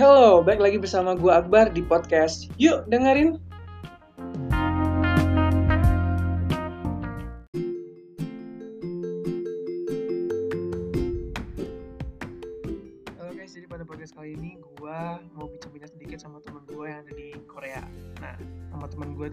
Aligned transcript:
Hello, 0.00 0.40
balik 0.40 0.64
lagi 0.64 0.78
bersama 0.80 1.12
gue 1.12 1.28
Akbar 1.28 1.76
di 1.76 1.84
podcast. 1.84 2.48
Yuk 2.56 2.88
dengerin. 2.88 3.36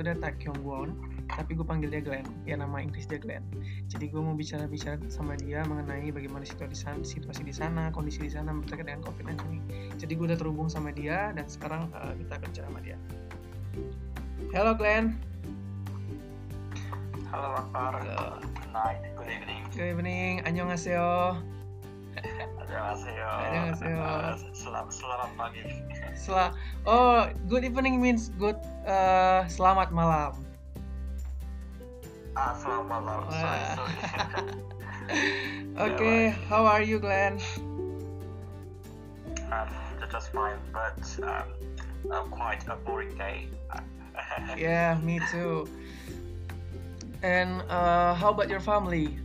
Ada 0.07 0.15
Tak 0.23 0.39
Kyung 0.39 0.63
Won, 0.63 0.95
tapi 1.27 1.59
gue 1.59 1.65
panggil 1.67 1.91
dia 1.91 1.99
Glenn. 1.99 2.23
Ya 2.47 2.55
nama 2.55 2.79
Inggris 2.79 3.03
dia 3.11 3.19
Glenn. 3.19 3.43
Jadi 3.91 4.07
gue 4.07 4.21
mau 4.23 4.31
bicara-bicara 4.31 5.03
sama 5.11 5.35
dia 5.35 5.67
mengenai 5.67 6.07
bagaimana 6.15 6.47
situasi 6.47 6.71
di 6.71 6.79
sana, 6.79 7.01
situasi 7.03 7.41
di 7.43 7.51
sana, 7.51 7.83
kondisi 7.91 8.23
di 8.23 8.31
sana 8.31 8.55
berkaitan 8.55 8.87
dengan 8.87 9.03
COVID-19 9.03 9.35
ini. 9.51 9.61
Jadi 9.99 10.11
gue 10.15 10.25
udah 10.31 10.39
terhubung 10.39 10.71
sama 10.71 10.95
dia 10.95 11.35
dan 11.35 11.43
sekarang 11.51 11.91
uh, 11.91 12.15
kita 12.15 12.39
akan 12.39 12.47
bicara 12.47 12.67
sama 12.71 12.79
dia. 12.79 12.97
Halo 14.55 14.71
Glenn. 14.79 15.19
Halo 17.27 17.59
Akbar. 17.59 17.99
Good 17.99 18.71
night. 18.71 19.03
Good 19.19 19.27
evening. 19.27 19.61
Good 19.75 19.89
evening. 19.91 20.33
Annyeonghaseyo. 20.47 21.35
Annyeonghaseyo. 22.23 23.29
Annyeonghaseyo. 23.29 23.97
Uh, 24.01 24.35
selamat 24.53 24.93
selamat 24.93 25.29
pagi. 25.37 25.63
Sel 26.17 26.53
oh, 26.89 27.29
good 27.45 27.63
evening 27.63 28.01
means 28.01 28.33
good 28.41 28.57
uh, 28.89 29.45
selamat 29.51 29.93
malam. 29.93 30.33
Ah, 32.37 32.53
selamat 32.57 32.85
malam. 32.85 33.19
Sorry, 33.29 33.61
sorry. 33.77 33.95
Okay, 35.77 36.33
how 36.49 36.65
are 36.65 36.81
you 36.81 36.97
Glenn? 36.97 37.37
um, 39.51 39.69
just 40.11 40.33
fine, 40.33 40.57
but 40.73 40.99
um, 41.23 41.47
uh, 42.11 42.23
quite 42.33 42.67
a 42.67 42.75
boring 42.75 43.15
day. 43.17 43.47
Yeah, 44.57 44.97
me 45.01 45.21
too. 45.31 45.69
And 47.21 47.61
uh, 47.69 48.13
how 48.13 48.29
about 48.29 48.49
your 48.49 48.59
family? 48.59 49.17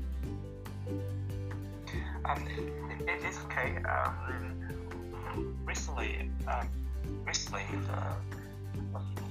Um, 2.24 2.46
it, 2.46 3.08
it 3.08 3.24
is 3.24 3.38
okay. 3.46 3.76
Um, 3.84 5.56
recently, 5.64 6.30
um, 6.46 6.68
recently, 7.26 7.64
uh, 7.90 8.14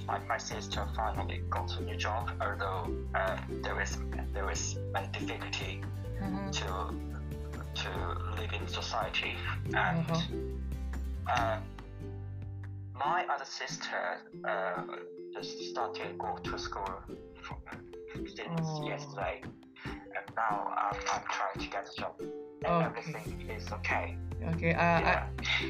my, 0.06 0.18
my 0.28 0.38
sister 0.38 0.86
finally 0.96 1.42
got 1.50 1.74
a 1.78 1.82
new 1.82 1.96
job. 1.96 2.30
Although 2.40 2.92
uh, 3.14 3.36
there 3.62 3.80
is 3.80 3.96
there 4.34 4.50
is 4.50 4.76
many 4.92 5.08
difficulty 5.12 5.82
Mhm. 6.20 6.52
to 6.52 6.68
to 7.82 7.90
live 8.38 8.52
in 8.52 8.66
society 8.68 9.34
and 9.74 10.06
Uh-huh. 10.10 10.20
uh, 11.32 11.58
my 12.94 13.24
other 13.26 13.44
sister 13.46 14.18
uh, 14.44 14.82
just 15.34 15.58
started 15.70 16.16
go 16.18 16.36
to 16.44 16.58
school 16.58 16.94
since 18.36 18.68
Oh. 18.78 18.86
yesterday 18.86 19.42
and 19.86 20.26
now 20.36 20.72
I'm, 20.76 20.96
I'm 21.12 21.24
trying 21.28 21.58
to 21.58 21.68
get 21.70 21.88
a 21.88 21.94
job 21.98 22.12
and 22.20 22.30
Okay. 22.66 22.84
everything 22.86 23.50
is 23.50 23.72
okay 23.72 24.16
Okay, 24.54 24.74
uh, 24.74 24.98
yeah 25.00 25.26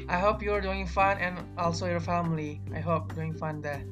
I, 0.09 0.15
I 0.15 0.19
hope 0.19 0.41
you're 0.41 0.61
doing 0.61 0.87
fine 0.87 1.17
and 1.17 1.37
also 1.57 1.85
your 1.85 1.99
family. 1.99 2.59
I 2.73 2.79
hope 2.79 3.13
doing 3.13 3.33
fine 3.33 3.61
there. 3.61 3.83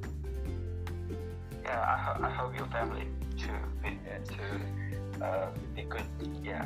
yeah 1.63 1.81
I, 1.93 1.97
ho- 1.97 2.19
I 2.25 2.29
hope 2.29 2.55
your 2.57 2.65
family 2.67 3.05
to 3.37 3.49
be 3.83 3.99
to 4.35 5.25
uh, 5.25 5.49
be 5.75 5.83
good 5.83 6.05
yeah 6.43 6.65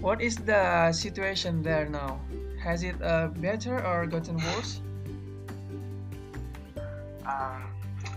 What 0.00 0.20
is 0.22 0.36
the 0.36 0.92
situation 0.92 1.62
there 1.62 1.84
now? 1.90 2.20
Has 2.62 2.82
it 2.84 2.96
uh, 3.02 3.28
better 3.36 3.84
or 3.84 4.06
gotten 4.06 4.40
worse? 4.40 4.80
Um, 7.26 7.62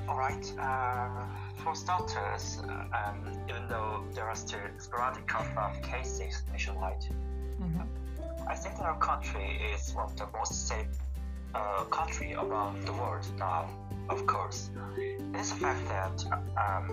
all 0.08 0.18
right. 0.18 0.46
Uh, 0.58 1.26
for 1.64 1.76
starters, 1.76 2.60
uh, 2.68 2.86
um, 3.00 3.18
even 3.50 3.68
though 3.68 4.04
there 4.14 4.26
are 4.28 4.36
still 4.36 4.60
sporadic 4.78 5.34
of 5.36 5.82
cases 5.82 6.44
nationwide, 6.52 7.06
Mhm. 7.60 7.88
I 8.48 8.56
think 8.56 8.80
our 8.80 8.98
country 9.00 9.48
is 9.74 9.94
one 9.96 10.06
of 10.06 10.16
the 10.18 10.28
most 10.38 10.68
safe 10.68 10.88
uh, 11.56 11.84
country 11.86 12.34
around 12.34 12.84
the 12.86 12.94
world 12.94 13.26
now. 13.38 13.70
Of 14.10 14.26
course, 14.26 14.70
it 14.98 15.36
is 15.40 15.52
a 15.52 15.56
fact 15.56 15.84
that 15.88 16.18
um, 16.66 16.86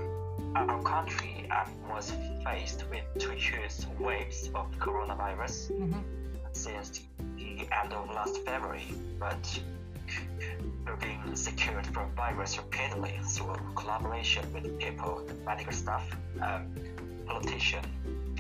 our 0.55 0.83
country 0.83 1.49
um, 1.51 1.69
was 1.89 2.13
faced 2.45 2.85
with 2.91 3.05
two 3.19 3.31
huge 3.33 3.87
waves 3.99 4.51
of 4.55 4.67
coronavirus 4.79 5.71
Mhm. 5.81 6.03
since 6.53 7.01
the 7.37 7.67
end 7.81 7.93
of 7.93 8.09
last 8.11 8.37
February, 8.45 8.87
but 9.19 9.43
we're 10.87 10.97
being 10.97 11.37
secured 11.37 11.87
from 11.89 12.11
virus 12.15 12.57
repeatedly 12.59 13.19
through 13.25 13.57
collaboration 13.75 14.45
with 14.53 14.79
people, 14.79 15.23
medical 15.45 15.73
staff, 15.73 16.05
um, 16.43 16.75
politicians, 17.27 17.87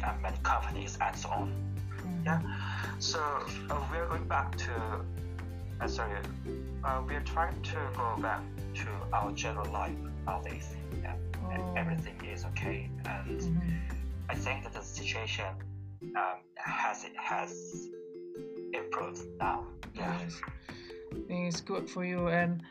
and 0.05 0.23
many 0.23 0.37
companies, 0.43 0.97
and 1.01 1.17
so 1.17 1.29
on. 1.29 1.49
Mhm. 2.03 2.25
Yeah. 2.25 2.41
So 2.99 3.21
uh, 3.71 3.81
we're 3.91 4.07
going 4.07 4.27
back 4.29 4.57
to, 4.67 4.73
uh, 5.81 5.87
sorry, 5.89 6.19
uh, 6.85 7.03
we're 7.07 7.21
trying 7.35 7.61
to 7.63 7.79
go 7.97 8.17
back 8.21 8.43
to 8.75 8.89
our 9.13 9.31
general 9.33 9.71
life 9.73 9.97
nowadays. 10.27 10.75
Yeah. 11.03 11.15
And 11.53 11.63
Oh. 11.63 11.75
everything 11.77 12.17
is 12.25 12.45
okay, 12.45 12.89
and 13.07 13.41
Mhm. 13.41 13.71
I 14.29 14.35
think 14.35 14.63
that 14.65 14.73
the 14.73 14.83
situation 14.83 15.53
um, 16.17 16.39
has 16.57 17.05
has 17.17 17.51
improved 18.73 19.23
now. 19.39 19.65
Yeah. 19.95 20.19
Yes. 20.21 20.41
I 21.13 21.17
think 21.27 21.49
it's 21.49 21.61
good 21.61 21.89
for 21.89 22.05
you. 22.05 22.29
And 22.29 22.63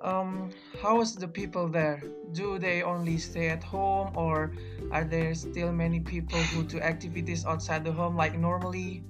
um, 0.00 0.50
how 0.82 1.00
is 1.00 1.16
the 1.16 1.28
people 1.28 1.68
there? 1.68 2.02
Do 2.32 2.58
they 2.58 2.82
only 2.82 3.18
stay 3.18 3.48
at 3.48 3.62
home, 3.64 4.12
or 4.16 4.52
are 4.90 5.04
there 5.04 5.34
still 5.34 5.72
many 5.72 6.00
people 6.00 6.38
who 6.46 6.64
do 6.64 6.80
activities 6.80 7.44
outside 7.46 7.84
the 7.84 7.92
home 7.92 8.16
like 8.16 8.38
normally? 8.38 9.04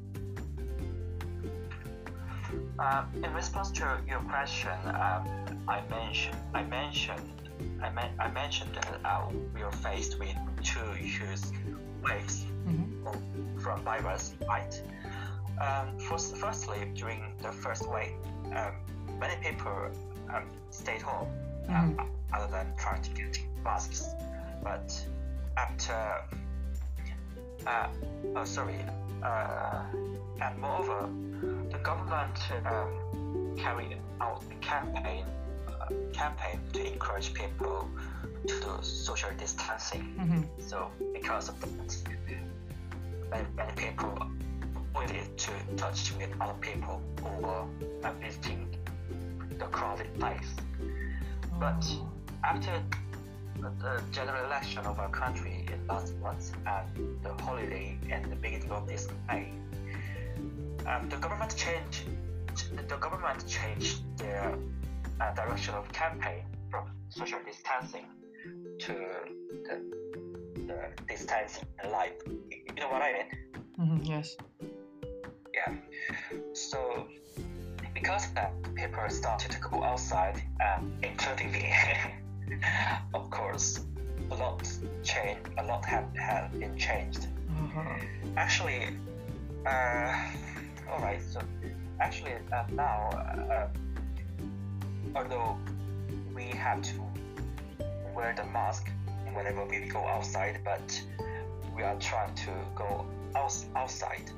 Uh, 2.79 3.05
in 3.23 3.33
response 3.35 3.71
to 3.73 3.99
your 4.07 4.21
question, 4.21 4.71
um, 4.87 5.25
I 5.67 5.81
mentioned 5.91 6.37
I 6.55 6.63
mentioned 6.63 7.23
I, 7.83 7.91
men- 7.91 8.15
I 8.19 8.29
mentioned 8.31 8.75
that 8.75 9.01
uh, 9.05 9.27
we 9.55 9.63
are 9.63 9.73
faced 9.73 10.19
with 10.19 10.35
two 10.63 10.93
huge 10.93 11.21
waves 12.05 12.45
Mhm. 12.67 13.61
from 13.61 13.83
virus, 13.83 14.35
right? 14.47 14.73
Um, 15.61 15.99
first, 15.99 16.37
firstly, 16.37 16.91
during 16.95 17.35
the 17.43 17.51
first 17.51 17.89
wave, 17.89 18.13
um, 18.55 18.75
many 19.19 19.37
people 19.43 19.91
um, 20.33 20.45
stayed 20.71 21.03
home 21.03 21.29
um, 21.69 22.01
other 22.33 22.51
than 22.51 22.67
trying 22.77 23.03
to 23.03 23.11
get 23.11 23.41
masks. 23.65 24.07
But 24.63 24.93
after, 25.57 26.23
uh, 27.67 27.89
oh, 28.35 28.45
sorry, 28.45 28.85
uh, 29.23 29.83
and 30.43 30.59
moreover, 30.59 31.09
the 31.71 31.79
government 31.79 32.39
um, 32.67 33.57
carried 33.57 33.97
out 34.21 34.43
a 34.51 34.55
campaign 34.57 35.25
uh, 35.69 35.87
campaign 36.13 36.61
to 36.73 36.93
encourage 36.93 37.33
people 37.33 37.89
to 38.47 38.61
do 38.61 38.79
social 38.83 39.31
distancing. 39.39 40.15
Mhm. 40.19 40.45
So 40.59 40.91
because 41.13 41.49
of 41.49 41.61
that, 41.61 41.97
many, 43.31 43.47
many 43.57 43.73
people 43.73 44.19
avoided 44.97 45.37
to 45.39 45.51
touch 45.77 46.13
with 46.19 46.31
other 46.41 46.55
people 46.61 47.03
or 47.23 47.69
uh, 48.03 48.13
visiting 48.21 48.69
the 49.59 49.67
crowded 49.67 50.13
place. 50.19 50.55
But 51.59 51.85
after 52.45 52.83
the 53.61 54.03
general 54.13 54.45
election 54.45 54.85
of 54.87 54.99
our 54.99 55.09
country 55.11 55.67
in 55.73 55.87
last 55.87 56.15
month 56.19 56.53
and 56.67 57.23
the 57.23 57.33
holiday 57.43 57.99
and 58.11 58.25
the 58.31 58.37
beginning 58.37 58.71
of 58.71 58.87
this 58.87 59.09
May, 59.29 59.53
um, 60.87 61.09
the 61.09 61.17
government 61.17 61.55
changed. 61.57 62.09
The 62.89 62.97
government 62.97 63.47
changed 63.47 64.01
their 64.17 64.57
uh, 65.21 65.35
direction 65.35 65.75
of 65.75 65.91
campaign 65.93 66.45
from 66.71 66.91
social 67.11 67.39
distancing 67.45 68.07
to 68.79 68.95
the, 69.65 69.83
the 70.67 70.79
distance 71.07 71.61
in 71.83 71.91
life. 71.91 72.13
You 72.27 72.81
know 72.81 72.89
what 72.89 73.03
I 73.03 73.13
mean? 73.13 73.47
Mhm, 73.79 74.09
Yes. 74.09 74.37
Yeah. 75.67 75.75
So 76.53 77.07
because 77.95 78.27
of 78.27 78.35
that, 78.35 78.53
people 78.75 79.09
started 79.09 79.51
to 79.53 79.59
go 79.61 79.83
outside, 79.83 80.43
um, 80.61 80.93
including 81.03 81.53
me. 81.53 81.73
of 83.15 83.31
course, 83.31 83.81
a 84.31 84.35
lot 84.35 84.63
change. 85.03 85.39
A 85.59 85.65
lot 85.65 85.85
have, 85.85 86.15
have 86.17 86.53
been 86.59 86.77
changed. 86.77 87.27
Uh-huh. 87.51 87.97
Actually, 88.37 88.89
uh, 89.67 90.15
all 90.91 91.01
right. 91.01 91.21
So 91.23 91.41
actually, 92.01 92.35
uh, 92.53 92.65
now, 92.73 93.09
uh, 93.11 93.69
although 95.15 95.57
we 96.35 96.45
have 96.49 96.83
to 96.83 97.01
wear 98.15 98.35
the 98.37 98.45
mask 98.45 98.91
whenever 99.33 99.65
we 99.65 99.81
go 99.89 100.07
outside, 100.07 100.61
but 100.65 101.03
we 101.75 101.83
are 101.83 101.97
trying 101.99 102.35
to 102.35 102.51
go 102.75 103.07
outs- 103.35 103.67
outside, 103.75 104.31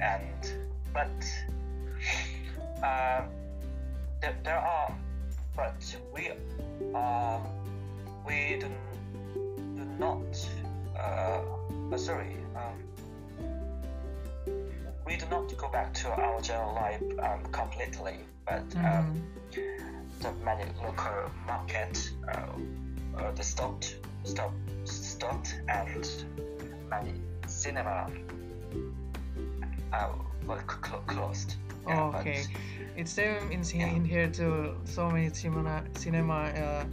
and 0.00 0.52
but 0.94 1.10
uh, 2.82 3.22
there, 4.22 4.36
there 4.44 4.58
are, 4.58 4.96
but 5.56 5.96
we 6.14 6.30
um 6.94 7.42
we 8.26 8.56
do, 8.60 8.68
do 9.76 9.84
not 9.98 10.48
uh, 10.96 11.40
uh 11.92 11.98
sorry 11.98 12.36
um 12.56 12.84
we 15.06 15.16
do 15.16 15.26
not 15.30 15.54
go 15.56 15.68
back 15.68 15.92
to 15.92 16.08
our 16.08 16.40
general 16.40 16.74
life 16.74 17.02
um, 17.18 17.42
completely, 17.52 18.16
but 18.46 18.64
um, 18.76 19.22
the 20.20 20.32
many 20.42 20.64
local 20.82 21.30
market 21.46 22.10
uh, 22.32 22.46
uh, 23.18 23.30
the 23.32 23.42
stopped 23.42 23.96
stopped 24.24 24.56
stopped 24.84 25.60
and 25.68 26.24
many 26.88 27.12
cinema 27.46 28.10
uh, 29.92 30.08
were 30.46 30.62
cl- 30.68 31.02
closed. 31.06 31.56
Yeah, 31.86 32.12
okay, 32.14 32.44
it's 32.96 33.12
same 33.12 33.50
in, 33.50 33.62
yeah. 33.62 33.86
in 33.86 34.04
here 34.04 34.28
too. 34.28 34.76
So 34.84 35.10
many 35.10 35.28
cinema 35.30 35.84
cinema 35.94 36.48
uh, 36.56 36.84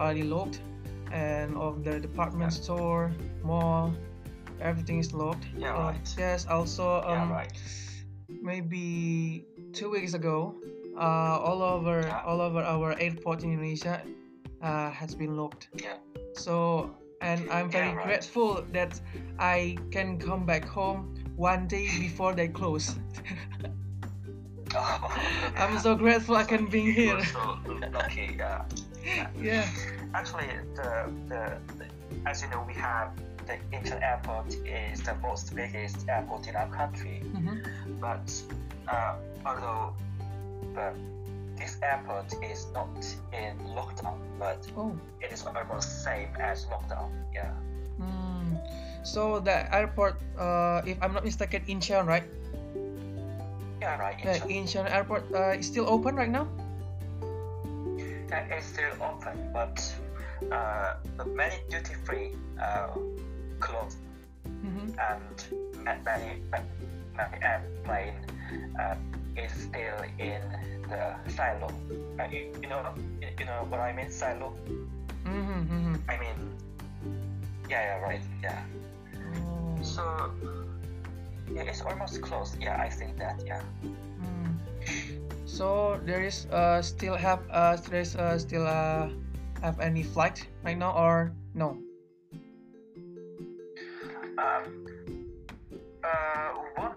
already 0.00 0.22
locked, 0.22 0.60
and 1.12 1.56
of 1.56 1.84
the 1.84 2.00
department 2.00 2.52
yeah. 2.52 2.62
store, 2.62 3.12
mall, 3.42 3.92
everything 4.60 4.98
is 4.98 5.12
locked. 5.12 5.46
Yeah, 5.56 5.76
uh, 5.76 5.92
right. 5.92 6.14
Yes, 6.18 6.46
also 6.46 7.02
um, 7.02 7.28
yeah, 7.28 7.32
right. 7.32 7.52
maybe 8.28 9.44
two 9.72 9.90
weeks 9.90 10.14
ago, 10.14 10.54
uh, 10.96 11.38
all 11.38 11.62
over 11.62 12.00
yeah. 12.00 12.22
all 12.24 12.40
over 12.40 12.62
our 12.62 12.98
airport 12.98 13.42
in 13.42 13.52
Indonesia 13.52 14.02
uh, 14.62 14.90
has 14.90 15.14
been 15.14 15.36
locked. 15.36 15.68
Yeah. 15.74 15.96
So 16.34 16.96
and 17.20 17.50
I'm 17.50 17.70
very 17.70 17.88
yeah, 17.88 17.96
right. 17.96 18.06
grateful 18.06 18.64
that 18.72 18.98
I 19.38 19.76
can 19.90 20.18
come 20.18 20.46
back 20.46 20.64
home 20.64 21.19
one 21.40 21.66
day 21.66 21.88
before 21.98 22.34
they 22.34 22.48
close. 22.48 22.96
oh, 24.74 25.52
I'm 25.56 25.78
so 25.78 25.94
grateful 26.04 26.36
I 26.36 26.44
can 26.44 26.66
be 26.66 26.92
here. 26.92 27.24
so 27.24 27.58
lucky, 27.90 28.36
yeah. 28.36 28.64
yeah. 29.40 29.66
Actually, 30.12 30.48
the, 30.76 31.10
the, 31.28 31.58
the 31.78 31.86
as 32.26 32.42
you 32.42 32.50
know, 32.50 32.62
we 32.68 32.74
have 32.74 33.12
the 33.46 33.56
Incheon 33.74 34.02
Airport 34.02 34.54
is 34.66 35.00
the 35.00 35.14
most 35.22 35.56
biggest 35.56 36.06
airport 36.08 36.46
in 36.46 36.56
our 36.56 36.68
country. 36.68 37.22
Mm-hmm. 37.24 37.98
But 37.98 38.30
uh, 38.86 39.16
although 39.46 39.94
the 40.74 40.92
this 41.56 41.78
airport 41.82 42.32
is 42.42 42.66
not 42.74 42.96
in 43.32 43.56
lockdown, 43.76 44.18
but 44.38 44.66
oh. 44.76 44.92
it 45.20 45.32
is 45.32 45.44
almost 45.46 46.04
same 46.04 46.28
as 46.38 46.66
lockdown. 46.66 47.10
Yeah. 47.32 47.52
Mm. 48.00 48.58
So 49.02 49.40
the 49.40 49.68
airport, 49.74 50.20
uh, 50.38 50.82
if 50.84 50.96
I'm 51.02 51.12
not 51.12 51.24
mistaken, 51.24 51.62
Incheon, 51.68 52.06
right? 52.06 52.24
Yeah, 53.80 53.96
right. 53.96 54.18
Incheon, 54.18 54.48
Incheon 54.48 54.86
Airport 54.92 55.24
uh, 55.32 55.56
is 55.56 55.66
still 55.66 55.88
open 55.88 56.16
right 56.16 56.28
now. 56.28 56.48
Yeah, 58.28 58.46
it's 58.52 58.66
still 58.66 58.92
open, 59.00 59.50
but 59.52 59.80
uh, 60.52 60.94
many 61.26 61.56
duty 61.68 61.94
free 62.04 62.36
uh, 62.60 62.94
closed, 63.58 63.98
mm-hmm. 64.46 64.94
and 65.88 66.04
many 66.04 66.42
many 66.52 67.36
airplane 67.42 68.14
uh, 68.78 68.94
is 69.36 69.52
still 69.52 69.98
in 70.18 70.42
the 70.88 71.14
silo. 71.28 71.70
Uh, 72.18 72.24
you, 72.30 72.52
you, 72.62 72.68
know, 72.68 72.94
you 73.20 73.44
know 73.44 73.66
what 73.68 73.80
I 73.80 73.92
mean, 73.92 74.10
silo. 74.10 74.54
Mm-hmm, 75.24 75.60
mm-hmm. 75.66 75.94
I 76.08 76.16
mean, 76.18 76.38
yeah, 77.70 77.82
yeah, 77.86 78.02
right, 78.02 78.22
yeah. 78.42 78.62
Oh. 79.14 79.78
So 79.82 80.02
yeah, 81.54 81.62
it's 81.62 81.80
almost 81.80 82.20
closed. 82.20 82.58
Yeah, 82.60 82.76
I 82.82 82.90
think 82.90 83.16
that. 83.18 83.40
Yeah. 83.46 83.62
Mm. 84.18 84.58
So 85.46 86.00
there 86.04 86.22
is 86.22 86.46
uh 86.50 86.82
still 86.82 87.14
have 87.14 87.40
uh 87.50 87.76
there 87.88 88.02
is 88.02 88.16
uh 88.16 88.38
still 88.38 88.66
uh 88.66 89.08
have 89.62 89.78
any 89.78 90.02
flight 90.02 90.46
right 90.64 90.76
now 90.76 90.92
or 90.92 91.32
no? 91.54 91.78
Um. 94.38 94.86
Uh, 96.00 96.50
one 96.76 96.96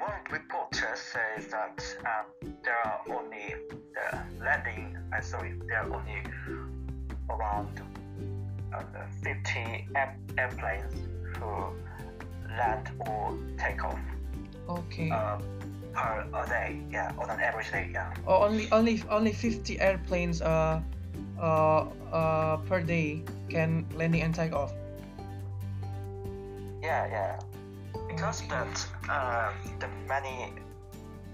one 0.00 0.20
reporter 0.32 0.96
says 0.96 1.46
that 1.52 1.76
um, 2.08 2.26
there 2.64 2.80
are 2.84 3.00
only 3.12 3.54
the 3.68 4.06
landing. 4.42 4.96
I 5.12 5.18
uh, 5.18 5.20
sorry, 5.20 5.52
there 5.68 5.84
are 5.84 5.92
only 5.92 6.24
around 7.28 7.78
uh, 7.78 7.93
50 9.22 9.88
airplanes 10.38 10.94
who 11.38 11.74
land 12.56 12.90
or 13.00 13.36
take 13.58 13.84
off. 13.84 14.00
Okay. 14.68 15.10
Um, 15.10 15.42
per 15.92 16.26
a 16.34 16.46
day, 16.48 16.80
yeah, 16.90 17.12
on 17.18 17.30
an 17.30 17.40
average 17.40 17.70
day, 17.70 17.90
yeah. 17.92 18.12
Oh, 18.26 18.42
only 18.42 18.70
only 18.72 19.02
only 19.10 19.32
50 19.32 19.78
airplanes 19.80 20.42
uh 20.42 20.80
uh 21.38 21.86
uh 22.12 22.56
per 22.66 22.80
day 22.82 23.22
can 23.48 23.86
landing 23.94 24.22
and 24.22 24.34
take 24.34 24.52
off. 24.52 24.72
Yeah, 26.82 27.06
yeah. 27.06 27.40
Because 28.08 28.42
Okay. 28.42 28.48
that 28.50 28.86
uh, 29.08 29.52
the 29.78 29.88
many 30.08 30.52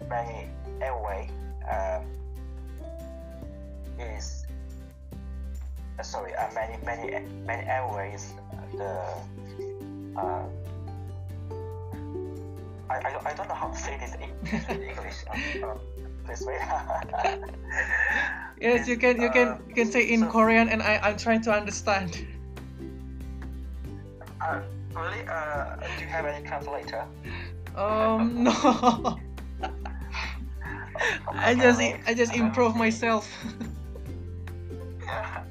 many 0.09 0.49
airway 0.81 1.31
uh, 1.69 2.01
is 3.99 4.45
sorry 6.03 6.35
uh, 6.35 6.49
many 6.55 6.77
many 6.85 7.25
many 7.47 7.67
airways 7.69 8.33
the 8.77 8.91
uh, 10.17 10.45
I, 12.91 12.97
I, 12.99 13.11
don't- 13.13 13.27
I 13.27 13.33
don't 13.35 13.49
know 13.49 13.55
how 13.55 13.69
to 13.69 13.77
say 13.79 13.97
this 14.03 14.15
in, 14.19 14.31
English. 14.83 15.23
Um, 15.31 15.71
um, 15.71 15.79
please 16.27 16.43
wait. 16.45 16.59
Yes, 18.61 18.89
you 18.89 18.97
can 18.97 19.21
you 19.23 19.31
can 19.31 19.49
Uh, 19.49 19.59
you 19.69 19.75
can 19.75 19.91
say 19.93 20.03
in 20.11 20.21
so- 20.21 20.31
Korean 20.31 20.69
and 20.69 20.83
I 20.83 20.99
I'm 21.03 21.17
trying 21.17 21.41
to 21.43 21.53
understand. 21.53 22.19
uh, 24.43 24.61
really? 24.95 25.23
Uh, 25.29 25.77
do 25.97 26.03
you 26.05 26.11
have 26.11 26.27
any 26.27 26.45
translator? 26.47 27.05
Um 27.77 28.43
no. 28.45 28.53
I 31.31 31.55
just 31.55 31.81
I 32.07 32.13
just 32.15 32.35
improve 32.35 32.75
myself. 32.77 33.31
Yeah, 35.07 35.45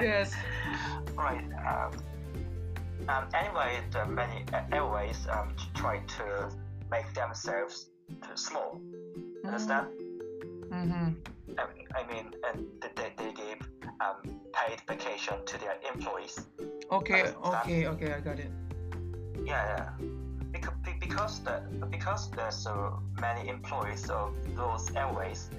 yes. 0.00 0.34
Right. 1.16 1.44
Um, 1.66 1.98
um, 3.08 3.24
anyway, 3.34 3.80
the 3.90 4.06
many 4.06 4.44
a- 4.52 4.74
airways 4.74 5.26
um, 5.30 5.54
try 5.74 5.98
to 6.18 6.48
make 6.90 7.12
themselves 7.14 7.86
small. 8.34 8.80
Understand? 9.44 9.88
Mm-hmm. 10.70 11.08
I, 11.58 12.00
I 12.00 12.06
mean, 12.06 12.32
and 12.48 12.66
they, 12.80 13.12
they 13.16 13.32
give 13.32 13.68
um, 14.00 14.16
paid 14.52 14.80
vacation 14.86 15.34
to 15.46 15.58
their 15.58 15.76
employees. 15.92 16.38
Okay, 16.92 17.22
Understand? 17.22 17.54
okay, 17.56 17.86
okay, 17.86 18.12
I 18.12 18.20
got 18.20 18.38
it. 18.38 18.50
Yeah, 19.44 19.64
yeah. 19.76 20.06
Because, 20.52 20.74
because 21.00 21.40
the 21.40 21.62
because 21.90 22.30
there's 22.30 22.56
so 22.56 23.00
many 23.20 23.48
employees 23.48 24.08
of 24.10 24.34
those 24.54 24.90
airways 24.94 25.50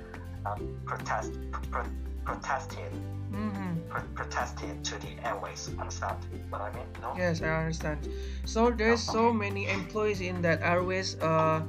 um, 0.46 0.78
protest 0.86 1.34
pro, 1.52 1.84
protested 2.26 2.92
Mm-hmm. 3.32 3.90
pro, 3.90 4.02
protested 4.16 4.84
to 4.86 4.96
the 5.00 5.12
airways. 5.24 5.70
Understand 5.80 6.18
what 6.50 6.62
I 6.62 6.74
mean? 6.74 6.86
No. 7.02 7.14
Yes, 7.18 7.42
I 7.42 7.48
understand. 7.48 8.08
So 8.46 8.72
there's 8.72 9.02
so 9.02 9.32
many 9.34 9.68
employees 9.68 10.22
in 10.22 10.42
that 10.42 10.62
airways 10.62 11.16
uh 11.22 11.62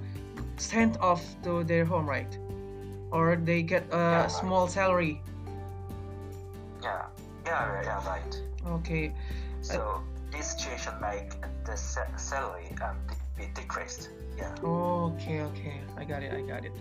sent 0.56 0.98
off 1.00 1.22
to 1.44 1.64
their 1.64 1.84
home, 1.84 2.08
right? 2.08 2.30
Or 3.10 3.36
they 3.36 3.62
get 3.62 3.84
a 3.92 3.96
Yeah, 3.96 4.20
right. 4.22 4.30
small 4.30 4.68
salary. 4.68 5.20
Yeah. 6.82 7.06
Yeah. 7.44 7.82
Yeah. 7.82 8.08
right. 8.08 8.32
Okay. 8.80 9.12
So 9.60 10.00
this 10.30 10.52
situation 10.52 10.94
make 11.00 11.32
the 11.64 11.76
salary 11.76 12.68
um, 12.82 12.96
be 13.36 13.48
decreased. 13.54 14.10
Yeah. 14.38 14.54
Okay, 14.64 15.40
okay. 15.42 15.80
I 15.96 16.04
got 16.04 16.22
it. 16.22 16.32
I 16.32 16.40
got 16.40 16.64
it. 16.64 16.72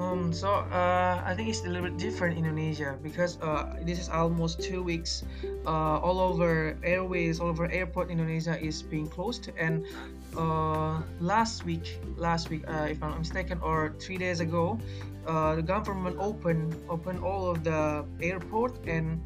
Um, 0.00 0.32
so 0.32 0.64
uh, 0.72 1.20
I 1.22 1.34
think 1.36 1.50
it's 1.50 1.60
a 1.60 1.68
little 1.68 1.82
bit 1.82 1.98
different 1.98 2.38
in 2.38 2.46
Indonesia 2.48 2.96
because 3.02 3.36
uh, 3.42 3.76
this 3.84 4.00
is 4.00 4.08
almost 4.08 4.62
two 4.62 4.82
weeks. 4.82 5.24
Uh, 5.66 6.00
all 6.00 6.20
over 6.20 6.74
airways, 6.82 7.38
all 7.38 7.48
over 7.48 7.68
airport 7.68 8.08
in 8.08 8.18
Indonesia 8.18 8.56
is 8.56 8.80
being 8.80 9.06
closed. 9.06 9.52
And 9.60 9.84
uh, 10.34 11.02
last 11.20 11.66
week, 11.66 12.00
last 12.16 12.48
week, 12.48 12.64
uh, 12.64 12.88
if 12.88 13.02
I'm 13.02 13.10
not 13.10 13.18
mistaken, 13.18 13.60
or 13.60 13.92
three 14.00 14.16
days 14.16 14.40
ago, 14.40 14.80
uh, 15.26 15.56
the 15.56 15.62
government 15.62 16.16
opened 16.18 16.80
opened 16.88 17.20
all 17.20 17.50
of 17.52 17.62
the 17.62 18.08
airport 18.24 18.72
and 18.88 19.20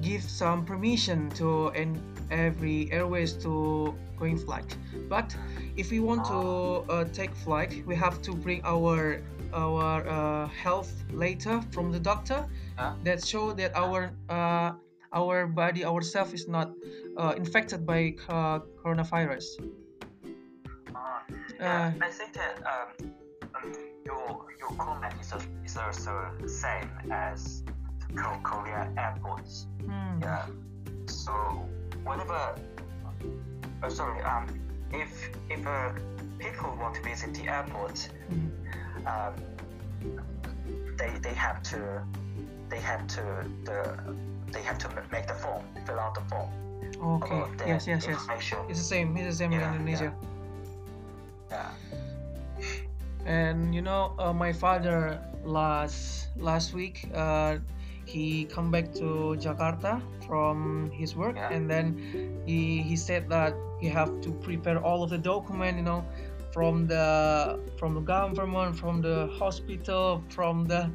give 0.00 0.24
some 0.24 0.64
permission 0.64 1.28
to 1.36 1.68
and 1.76 2.00
every 2.30 2.88
airways 2.90 3.36
to 3.44 3.92
going 4.16 4.38
flight. 4.38 4.76
But 5.08 5.36
if 5.76 5.90
we 5.90 6.00
want 6.00 6.24
to 6.26 6.84
uh, 6.92 7.04
take 7.12 7.34
flight, 7.34 7.82
we 7.86 7.94
have 7.96 8.22
to 8.22 8.32
bring 8.34 8.60
our 8.64 9.20
our 9.52 10.06
uh, 10.08 10.48
health 10.48 10.92
later 11.12 11.60
from 11.70 11.92
the 11.92 12.00
doctor 12.00 12.46
Huh? 12.76 12.94
that 13.04 13.24
show 13.24 13.52
that 13.54 13.70
our 13.76 14.10
uh, 14.28 14.72
our 15.12 15.46
body 15.46 15.84
ourself 15.84 16.34
is 16.34 16.48
not 16.48 16.72
uh, 17.16 17.34
infected 17.36 17.86
by 17.86 18.14
uh, 18.28 18.58
coronavirus. 18.82 19.44
Uh, 20.90 21.20
Yeah, 21.60 21.92
I 22.02 22.10
think 22.10 22.32
that 22.34 22.58
um, 22.66 23.14
um, 23.54 23.72
your 24.04 24.46
your 24.58 24.72
comment 24.76 25.14
is, 25.20 25.30
a, 25.32 25.38
is 25.64 25.76
also 25.76 26.30
the 26.42 26.48
same 26.48 26.90
as 27.10 27.62
Korea 28.42 28.90
airports. 28.98 29.66
Hmm. 29.86 30.18
Yeah. 30.20 30.46
So 31.06 31.32
whenever, 32.04 32.58
uh, 33.82 33.88
sorry, 33.88 34.20
um, 34.22 34.46
if 35.02 35.30
if 35.50 35.66
uh, 35.66 35.90
people 36.38 36.76
want 36.80 36.94
to 36.96 37.02
visit 37.02 37.34
the 37.34 37.48
airport, 37.48 38.08
Mhm. 38.30 38.50
um, 39.06 39.34
they 40.98 41.10
they 41.22 41.34
have 41.34 41.62
to 41.70 42.02
they 42.70 42.80
have 42.80 43.06
to 43.16 43.22
the 43.64 43.78
they 44.52 44.62
have 44.62 44.78
to 44.78 44.88
make 45.10 45.26
the 45.26 45.34
form, 45.34 45.64
fill 45.86 45.98
out 45.98 46.14
the 46.14 46.22
form 46.30 46.50
Okay. 47.02 47.42
their 47.58 47.68
Yes, 47.68 47.86
yes, 47.86 48.06
yes. 48.06 48.20
It's 48.68 48.78
the 48.78 48.84
same. 48.84 49.16
It's 49.16 49.26
the 49.26 49.38
same 49.44 49.52
Yeah, 49.52 49.68
in 49.68 49.74
Indonesia. 49.82 50.10
Yeah. 51.50 51.70
And 53.26 53.74
you 53.74 53.82
know, 53.82 54.12
uh, 54.18 54.32
my 54.32 54.52
father 54.52 55.18
last 55.44 56.28
last 56.36 56.72
week, 56.74 57.08
uh, 57.14 57.58
he 58.04 58.44
come 58.46 58.70
back 58.70 58.92
to 59.00 59.36
Jakarta 59.40 60.00
from 60.28 60.88
his 60.92 61.16
work, 61.16 61.36
Yeah. 61.36 61.52
and 61.52 61.68
then 61.68 61.96
he 62.46 62.84
he 62.84 62.96
said 62.96 63.28
that 63.32 63.56
he 63.84 63.90
have 63.98 64.12
to 64.24 64.30
prepare 64.46 64.78
all 64.88 65.02
of 65.04 65.10
the 65.10 65.18
document, 65.18 65.76
you 65.76 65.84
know, 65.90 66.02
from 66.52 66.86
the 66.86 67.06
from 67.78 67.94
the 67.94 68.00
government, 68.00 68.76
from 68.78 69.00
the 69.02 69.16
hospital, 69.40 70.24
from 70.36 70.64
the 70.66 70.90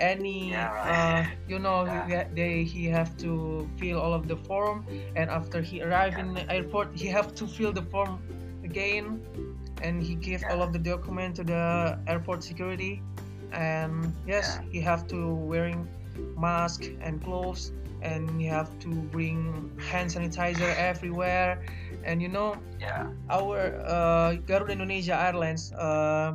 any 0.00 0.50
Yeah, 0.50 0.72
right. 0.72 1.24
uh, 1.24 1.24
you 1.52 1.58
know 1.58 1.84
Yeah. 1.84 2.24
he 2.28 2.34
they 2.38 2.54
he 2.64 2.82
have 2.98 3.10
to 3.24 3.30
fill 3.78 3.98
all 4.00 4.14
of 4.14 4.24
the 4.26 4.36
form 4.48 4.86
and 5.16 5.30
after 5.30 5.60
he 5.60 5.82
arrive 5.82 6.14
in 6.18 6.28
the 6.34 6.44
airport 6.50 6.88
he 7.02 7.06
have 7.18 7.34
to 7.40 7.46
fill 7.46 7.72
the 7.72 7.82
form 7.92 8.12
again 8.64 9.06
and 9.84 10.02
he 10.02 10.14
give 10.14 10.42
all 10.50 10.62
of 10.62 10.72
the 10.72 10.78
document 10.78 11.36
to 11.36 11.44
the 11.44 11.98
airport 12.06 12.42
security 12.42 13.02
and 13.52 14.14
yes 14.26 14.46
Yeah. 14.58 14.70
he 14.72 14.80
have 14.80 15.06
to 15.12 15.18
wearing 15.52 15.80
mask 16.36 16.80
and 17.00 17.22
gloves 17.22 17.72
and 18.02 18.40
you 18.42 18.50
have 18.50 18.70
to 18.84 18.88
bring 19.14 19.70
hand 19.90 20.10
sanitizer 20.10 20.70
everywhere 20.90 21.62
and 22.04 22.22
you 22.22 22.28
know 22.28 22.56
Yeah. 22.80 23.08
our 23.30 23.78
uh, 23.86 24.34
Garuda 24.46 24.72
Indonesia 24.74 25.14
Airlines 25.14 25.72
uh, 25.74 26.34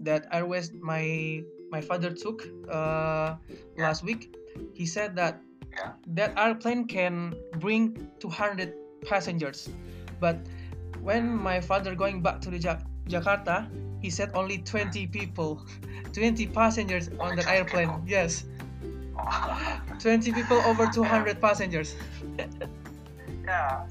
that 0.00 0.26
airways 0.32 0.72
my 0.80 1.40
my 1.70 1.80
father 1.80 2.10
took 2.12 2.44
uh, 2.68 3.36
Yeah. 3.76 3.88
last 3.88 4.02
week 4.04 4.32
he 4.72 4.84
said 4.88 5.16
that 5.16 5.40
Yeah. 5.72 5.96
that 6.16 6.36
airplane 6.36 6.84
can 6.84 7.32
bring 7.64 7.96
200 8.20 8.76
passengers 9.08 9.72
but 10.20 10.36
when 11.00 11.32
my 11.32 11.60
father 11.64 11.96
going 11.96 12.20
back 12.20 12.44
to 12.44 12.52
the 12.52 12.60
Jak- 12.60 12.84
Jakarta 13.08 13.66
he 14.04 14.10
said 14.12 14.28
only 14.36 14.60
20 14.60 15.08
people 15.08 15.64
20 16.12 16.44
passengers 16.52 17.08
on 17.16 17.32
Only 17.32 17.40
that 17.40 17.48
20 17.48 17.56
airplane 17.56 17.90
people. 18.04 18.04
yes 18.04 18.44
20 20.02 20.32
people 20.32 20.60
over 20.68 20.84
200 20.92 21.40
passengers 21.40 21.96
Yeah, 23.42 23.86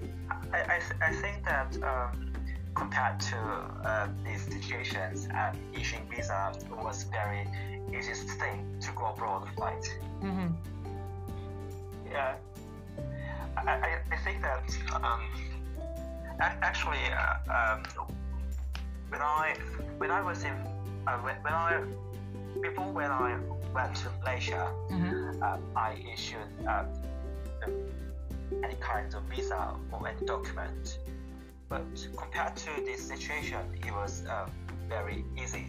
I, 0.54 0.60
I, 0.76 0.82
I 1.02 1.12
think 1.14 1.46
that 1.46 1.78
um, 1.84 2.34
compared 2.76 3.20
to 3.20 3.38
uh, 3.38 4.08
these 4.26 4.42
situations, 4.44 5.28
um, 5.34 5.58
issuing 5.74 6.08
visa 6.10 6.54
was 6.70 7.04
very 7.04 7.48
easiest 7.98 8.28
thing 8.40 8.66
to 8.82 8.92
go 8.94 9.08
abroad 9.14 9.48
flight. 9.56 9.86
Mhm. 10.22 10.54
Yeah, 12.12 12.36
I, 13.58 13.72
I, 13.72 13.90
I 14.12 14.18
think 14.18 14.42
that 14.42 14.64
um, 15.04 15.22
ac- 16.42 16.60
actually 16.62 17.04
uh, 17.12 17.52
um, 17.58 17.84
when 19.10 19.22
I 19.22 19.56
when 19.98 20.12
I 20.12 20.22
was 20.22 20.44
in 20.44 20.54
uh, 21.08 21.18
when, 21.20 21.36
when 21.42 21.54
I 21.54 21.82
before 22.62 22.92
when 22.92 23.12
I 23.12 23.38
went 23.74 23.96
to 24.04 24.10
Malaysia, 24.20 24.68
Mhm. 24.92 25.42
um, 25.42 25.62
I 25.76 25.96
issued 26.14 26.48
um, 26.68 26.88
any 28.64 28.76
kind 28.76 29.14
of 29.14 29.24
visa 29.24 29.76
or 29.92 30.08
any 30.08 30.26
document. 30.26 31.00
But 31.70 31.86
compared 32.18 32.56
to 32.58 32.70
this 32.86 33.08
situation, 33.08 33.62
it 33.86 33.92
was 33.94 34.24
uh, 34.28 34.48
very 34.90 35.24
easy. 35.42 35.66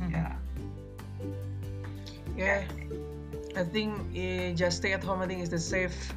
Mhm. 0.00 0.10
Yeah. 0.10 0.32
yeah 2.36 2.64
I 3.56 3.64
think 3.64 3.92
eh, 4.14 4.52
just 4.52 4.78
stay 4.78 4.92
at 4.92 5.02
home. 5.04 5.22
I 5.22 5.26
think 5.26 5.42
is 5.42 5.50
the 5.50 5.58
safe, 5.58 6.12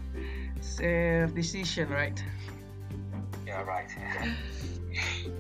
safe 0.62 1.34
decision, 1.34 1.90
right? 1.90 2.22
Yeah. 3.48 3.62
Right. 3.64 3.90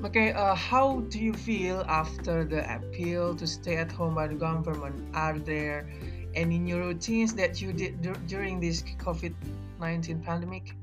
Okay. 0.05 0.31
Uh, 0.31 0.55
how 0.55 1.01
do 1.09 1.19
you 1.19 1.33
feel 1.33 1.83
after 1.89 2.45
the 2.45 2.61
appeal 2.73 3.35
to 3.35 3.45
stay 3.47 3.75
at 3.77 3.91
home 3.91 4.15
by 4.15 4.27
the 4.27 4.35
government? 4.35 4.95
Are 5.13 5.37
there 5.37 5.89
any 6.35 6.59
new 6.59 6.77
routines 6.77 7.33
that 7.33 7.59
you 7.61 7.73
did 7.73 8.01
dur- 8.01 8.21
during 8.27 8.59
this 8.61 8.83
COVID 9.03 9.33
nineteen 9.79 10.21
pandemic, 10.21 10.75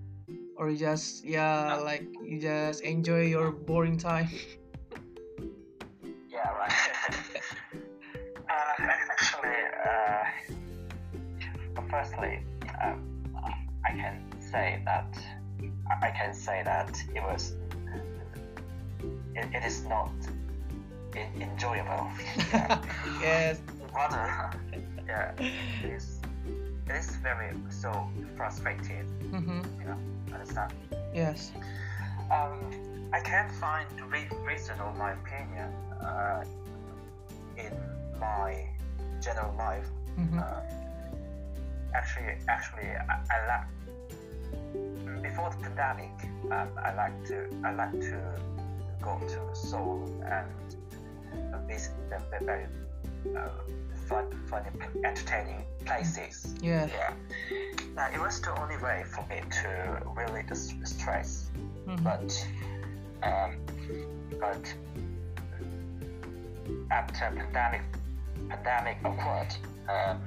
or 0.57 0.71
you 0.71 0.79
just 0.79 1.25
yeah, 1.25 1.75
like 1.77 2.07
you 2.25 2.41
just 2.41 2.81
enjoy 2.83 3.27
your 3.27 3.51
boring 3.51 3.99
time? 3.99 4.29
yeah. 6.31 6.51
Right. 6.51 6.73
uh, 8.51 8.75
actually, 9.11 9.57
uh, 9.87 10.25
firstly, 11.91 12.43
um, 12.83 13.03
I 13.85 13.91
can 13.91 14.23
say 14.41 14.81
that 14.85 15.19
I 16.03 16.11
can 16.11 16.35
say 16.35 16.63
that 16.65 17.01
it 17.15 17.23
was 17.23 17.55
it, 19.35 19.47
it 19.55 19.65
is 19.65 19.85
not 19.85 20.11
enjoyable. 21.15 22.09
Yeah. 22.53 22.83
yes. 23.21 23.61
rather 23.95 24.51
yeah 25.07 25.33
it 25.39 25.91
is 25.91 26.21
it 26.89 26.95
is 26.97 27.17
very 27.17 27.53
so 27.71 27.91
frustrated 28.37 29.07
Mm-hmm. 29.33 29.61
you 29.81 29.87
know 29.87 29.99
understand 30.33 30.73
Yes. 31.15 31.53
um 32.31 32.61
i 33.13 33.21
can't 33.21 33.51
find 33.53 33.87
re- 34.13 34.29
reason 34.47 34.79
or 34.81 34.93
my 34.95 35.13
opinion 35.13 35.71
uh, 36.01 36.45
in 37.57 37.73
my 38.21 38.69
general 39.21 39.55
life 39.59 39.89
Mm-hmm. 40.19 40.39
uh, 40.39 40.61
actually 41.95 42.33
actually 42.49 42.89
i, 43.13 43.15
I 43.35 43.37
like 43.53 45.23
before 45.23 45.51
the 45.51 45.57
pandemic 45.63 46.13
um, 46.51 46.69
i 46.83 46.95
like 46.95 47.17
to 47.27 47.47
i 47.65 47.73
like 47.75 47.93
to 48.01 48.19
go 49.03 49.19
to 49.29 49.41
seoul 49.55 50.09
and 50.31 50.49
visit 51.69 51.93
the, 52.11 52.19
the 52.39 52.45
very 52.45 52.67
uh, 53.37 53.49
fun, 54.07 54.27
funny, 54.47 54.71
entertaining 55.05 55.65
places. 55.85 56.55
Yeah. 56.61 56.87
Yeah. 56.87 57.13
Now, 57.95 58.09
it 58.13 58.21
was 58.21 58.41
the 58.41 58.59
only 58.61 58.77
way 58.79 59.05
for 59.15 59.25
me 59.29 59.41
to 59.63 60.03
relieve 60.15 60.49
the 60.49 60.57
stress. 60.57 61.51
Mhm. 61.87 62.03
But, 62.03 62.29
um, 63.23 63.57
but 64.41 64.75
after 66.91 67.33
pandemic, 67.37 67.83
pandemic 68.49 68.99
occurred, 69.05 69.55
um, 69.89 70.21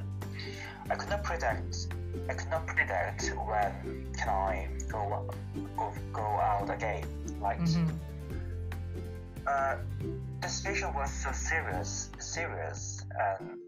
I 0.90 0.96
could 0.96 1.10
not 1.10 1.24
predict. 1.24 1.88
I 2.28 2.34
could 2.34 2.50
not 2.50 2.66
predict 2.66 3.34
when 3.48 4.12
can 4.18 4.30
I 4.30 4.68
go 4.90 5.30
go, 5.78 5.94
go 6.12 6.22
out 6.22 6.70
again. 6.70 7.06
Like 7.40 7.60
Mhm. 7.60 7.90
uh, 9.48 9.76
the 10.42 10.48
situation 10.48 10.94
was 10.94 11.12
so 11.12 11.32
serious, 11.32 12.10
serious, 12.20 13.06
and 13.40 13.60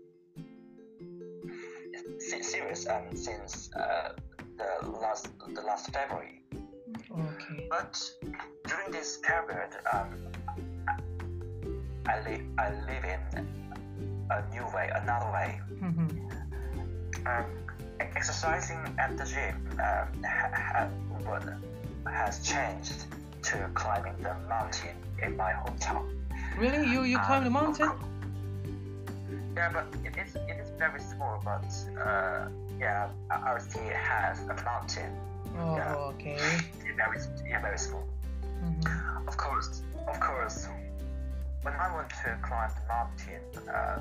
serious, 2.39 2.85
and 2.85 3.17
since 3.17 3.69
uh, 3.75 4.13
the 4.57 4.87
last 5.03 5.27
the 5.53 5.61
last 5.61 5.91
February. 5.91 6.41
Okay. 7.11 7.67
But 7.69 7.99
during 8.67 8.91
this 8.91 9.17
period, 9.17 9.71
um, 9.91 10.09
I 12.07 12.15
live 12.27 12.43
I 12.57 12.67
live 12.87 13.03
in 13.03 13.21
a 14.31 14.39
new 14.53 14.65
way, 14.75 14.87
another 14.95 15.29
way. 15.31 15.59
Mhm. 15.81 16.07
Um, 17.27 17.45
exercising 17.99 18.81
at 18.97 19.17
the 19.17 19.25
gym 19.25 19.55
um, 19.73 20.23
ha- 20.23 20.51
ha- 20.53 20.89
has 22.07 22.39
changed 22.41 23.05
to 23.43 23.57
climbing 23.73 24.15
the 24.23 24.33
mountain 24.47 24.95
in 25.21 25.35
my 25.35 25.51
hometown. 25.51 26.03
Really? 26.57 26.87
You 26.93 27.03
you 27.03 27.17
climb 27.19 27.43
the 27.43 27.53
Um, 27.53 27.59
mountain? 27.61 27.91
Yeah, 29.55 29.69
but 29.73 29.85
it 30.07 30.15
is 30.17 30.35
it 30.35 30.57
is 30.60 30.60
very 30.81 30.99
small. 30.99 31.39
But 31.43 31.69
uh, 32.05 32.47
yeah, 32.79 33.09
our 33.29 33.59
city 33.59 33.93
has 33.93 34.39
a 34.53 34.55
mountain. 34.65 35.11
Oh, 35.57 35.75
yeah. 35.75 35.95
okay. 36.11 36.37
It's 36.37 36.95
very 37.01 37.17
yeah, 37.47 37.61
very 37.61 37.77
small. 37.77 38.05
Mhm. 38.65 39.27
Of 39.27 39.37
course, 39.37 39.83
of 40.07 40.19
course. 40.19 40.67
When 41.63 41.75
I 41.75 41.93
want 41.93 42.09
to 42.09 42.29
climb 42.41 42.71
the 42.77 42.85
mountain, 42.95 43.43
uh, 43.69 43.99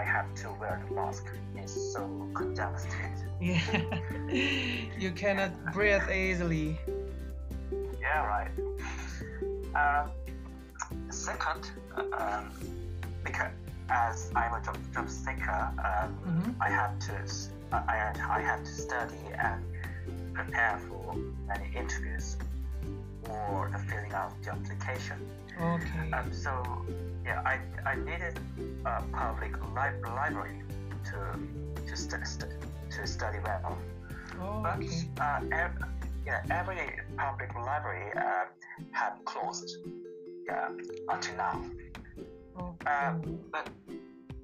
I 0.00 0.02
have 0.02 0.28
to 0.40 0.46
wear 0.58 0.80
the 0.82 0.94
mask. 0.94 1.26
It's 1.56 1.76
so 1.92 2.02
congested. 2.34 3.12
Yeah. 3.38 3.60
you 5.02 5.10
cannot 5.12 5.52
breathe 5.74 6.08
easily. 6.08 6.78
Yeah, 8.00 8.24
right. 8.34 8.52
Uh, 9.74 10.06
second, 11.10 11.62
um, 12.18 12.48
because 13.24 13.52
as 13.88 14.30
I'm 14.34 14.54
a 14.54 14.60
job, 14.64 14.76
job 14.94 15.08
seeker, 15.08 15.70
um, 15.78 16.18
Mm-hmm. 16.26 16.62
I 16.62 16.68
have 16.70 16.98
to 17.00 17.12
I 17.72 17.96
had 17.96 18.18
I 18.18 18.40
have 18.40 18.62
to 18.64 18.70
study 18.70 19.18
and 19.38 19.64
prepare 20.34 20.78
for 20.88 21.14
many 21.46 21.70
interviews 21.76 22.36
or 23.28 23.68
the 23.72 23.78
filling 23.78 24.12
out 24.12 24.32
the 24.42 24.52
application. 24.52 25.18
Okay. 25.60 26.10
Um, 26.12 26.32
so 26.32 26.62
yeah, 27.24 27.42
I, 27.44 27.58
I 27.88 27.94
needed 27.96 28.38
a 28.84 29.02
public 29.12 29.52
li- 29.74 30.10
library 30.14 30.62
to 31.10 31.38
to, 31.86 31.96
st- 31.96 32.44
to 32.90 33.06
study 33.06 33.38
well. 33.44 33.76
Oh, 34.40 34.60
But 34.62 34.78
okay. 34.78 35.08
uh, 35.20 35.40
ev- 35.52 35.78
yeah, 36.26 36.40
every 36.50 36.78
public 37.16 37.54
library 37.54 38.12
uh, 38.16 38.44
have 38.92 39.24
closed 39.24 39.76
yeah, 40.46 40.68
until 41.08 41.36
now. 41.36 41.64
Um, 42.56 43.38
but 43.50 43.68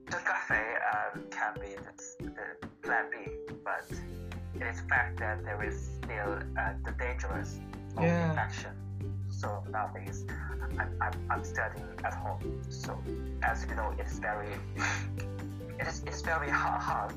the 0.06 0.16
cafe 0.24 0.62
um, 0.92 1.24
can 1.30 1.54
be 1.54 1.68
the, 1.76 2.24
the 2.24 2.66
plan 2.82 3.04
B, 3.10 3.30
but 3.64 3.84
it 4.54 4.62
is 4.62 4.80
fact 4.88 5.18
that 5.20 5.44
there 5.44 5.62
is 5.62 5.90
still 6.02 6.38
uh, 6.58 6.72
the 6.84 6.92
dangerous 6.98 7.58
of 7.96 8.02
Yeah. 8.04 8.28
infection. 8.30 8.72
So 9.30 9.62
nowadays, 9.70 10.24
I'm, 10.78 10.80
I'm, 11.00 11.12
I'm 11.30 11.44
studying 11.44 11.86
at 12.04 12.14
home. 12.14 12.62
So 12.68 12.98
as 13.42 13.64
you 13.68 13.74
know, 13.76 13.94
it's 13.98 14.18
very 14.18 14.48
it 15.78 15.86
is 15.86 16.02
it's 16.06 16.20
very 16.22 16.50
hard, 16.50 16.82
hard 16.82 17.14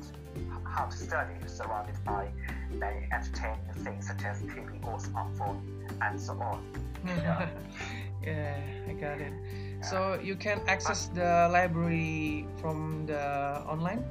hard 0.64 0.90
to 0.90 0.96
study 0.96 1.34
surrounded 1.46 1.96
by 2.04 2.30
many 2.72 3.06
entertaining 3.12 3.58
things 3.84 4.06
such 4.06 4.24
as 4.24 4.42
TV 4.42 4.82
or 4.86 4.98
smartphone 4.98 5.60
and 6.00 6.20
so 6.20 6.32
on. 6.40 6.64
yeah. 7.06 7.48
yeah, 8.22 8.56
I 8.88 8.92
got 8.94 9.20
it. 9.20 9.32
So 9.84 10.18
you 10.22 10.34
can 10.36 10.60
access 10.66 11.06
the 11.12 11.48
library 11.52 12.46
from 12.60 13.06
the 13.06 13.60
online? 13.68 14.02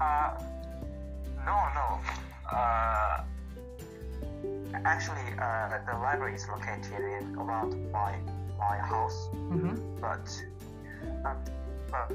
Uh, 0.00 0.30
no, 1.44 1.56
no. 1.74 2.00
Uh, 2.50 3.20
actually, 4.84 5.28
uh, 5.38 5.78
the 5.86 5.98
library 5.98 6.34
is 6.36 6.48
located 6.48 6.92
in 7.20 7.36
around 7.36 7.76
my 7.92 8.16
my 8.58 8.78
house, 8.78 9.28
Mm-hmm. 9.52 9.76
but 10.00 10.26
um, 11.24 11.36
but 11.90 12.12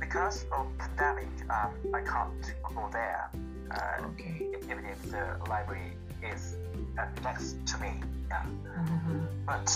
because 0.00 0.46
of 0.52 0.66
pandemic, 0.78 1.28
um, 1.50 1.70
I 1.92 2.00
can't 2.00 2.54
go 2.62 2.88
there. 2.92 3.28
Uh, 3.70 4.08
Okay. 4.12 4.46
even 4.64 4.84
if 4.86 5.02
the 5.10 5.36
library 5.48 5.92
is 6.22 6.56
uh, 6.98 7.04
next 7.22 7.56
to 7.66 7.78
me. 7.78 8.00
Yeah. 8.30 8.42
Mm-hmm. 8.78 9.18
But 9.44 9.68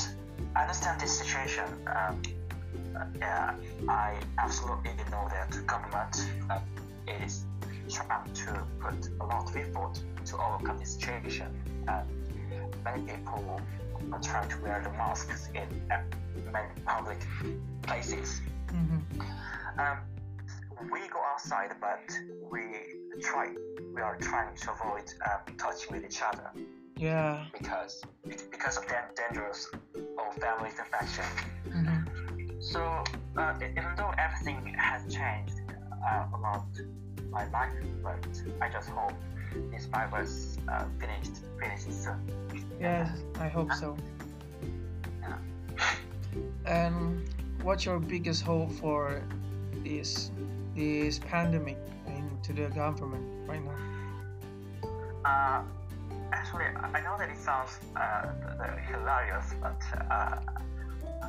I 0.54 0.62
understand 0.62 1.00
this 1.00 1.18
situation. 1.18 1.64
Um, 1.86 2.22
yeah, 3.18 3.54
I 3.88 4.16
absolutely 4.38 4.92
know 5.10 5.28
that 5.30 5.66
government 5.66 6.28
uh, 6.50 6.58
is 7.06 7.44
trying 7.88 8.32
to 8.32 8.66
put 8.80 9.08
a 9.20 9.24
lot 9.24 9.48
of 9.48 9.56
effort 9.56 10.00
to 10.26 10.36
overcome 10.36 10.78
this 10.78 10.94
situation. 10.94 11.46
And 11.88 12.06
many 12.84 13.02
people 13.02 13.60
are 14.12 14.20
trying 14.20 14.48
to 14.50 14.62
wear 14.62 14.80
the 14.82 14.90
masks 14.90 15.48
in 15.54 15.90
uh, 15.90 16.00
many 16.52 16.68
public 16.84 17.18
places. 17.82 18.42
Mm-hmm. 18.68 19.80
Um, 19.80 19.98
we 20.90 21.00
go 21.08 21.20
outside, 21.32 21.74
but 21.80 22.00
we 22.50 22.62
try. 23.20 23.54
We 23.94 24.00
are 24.02 24.16
trying 24.16 24.54
to 24.56 24.72
avoid 24.72 25.12
um, 25.24 25.56
touching 25.56 25.92
with 25.92 26.04
each 26.04 26.20
other 26.22 26.50
Yeah. 26.96 27.44
because 27.58 28.04
because 28.50 28.76
of 28.76 28.86
that 28.88 29.16
dangerous 29.16 29.68
of 29.94 30.34
family 30.36 30.70
infection. 30.70 31.24
Mm-hmm. 31.68 32.60
So 32.60 33.04
uh, 33.36 33.54
even 33.60 33.94
though 33.96 34.12
everything 34.18 34.74
has 34.78 35.02
changed 35.12 35.54
uh, 36.06 36.26
around 36.34 36.80
my 37.30 37.48
life, 37.50 37.72
but 38.02 38.24
I 38.60 38.68
just 38.68 38.88
hope 38.90 39.14
this 39.70 39.86
virus 39.86 40.58
uh, 40.68 40.84
finished 41.00 41.42
finishes 41.60 42.04
soon. 42.04 42.20
Yes, 42.80 43.10
I 43.38 43.48
hope 43.48 43.72
so. 43.72 43.96
Yeah. 45.20 45.38
And 46.66 47.28
what's 47.62 47.84
your 47.84 47.98
biggest 47.98 48.42
hope 48.42 48.70
for 48.72 49.22
this 49.84 50.30
this 50.74 51.18
pandemic 51.18 51.78
and 52.06 52.42
to 52.44 52.52
the 52.52 52.68
government 52.68 53.24
right 53.48 53.62
now? 53.64 53.78
Uh, 55.24 55.62
actually, 56.32 56.64
I 56.64 56.98
I 56.98 57.00
know 57.06 57.16
that 57.18 57.28
it 57.30 57.38
sounds 57.38 57.72
uh, 57.96 58.26
hilarious, 58.90 59.46
but 59.60 59.80
uh, 60.10 60.36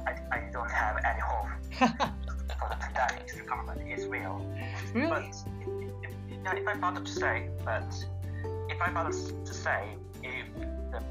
I, 0.09 0.11
I 0.31 0.39
don't 0.51 0.71
have 0.71 0.95
any 1.11 1.21
hope 1.31 1.49
for 2.59 2.67
the 2.69 2.75
pandemic. 2.83 3.27
The 3.39 3.43
government 3.51 3.81
is 3.87 4.05
real. 4.07 4.35
really? 4.93 5.09
But 5.09 5.23
if, 5.23 6.11
if, 6.45 6.57
if 6.61 6.67
I 6.67 6.75
bother 6.75 7.01
to 7.01 7.11
say, 7.11 7.49
but 7.65 7.89
if 8.69 8.81
I 8.81 8.89
bother 8.91 9.11
to 9.49 9.53
say, 9.53 9.81
if 10.23 10.45
the 10.91 11.01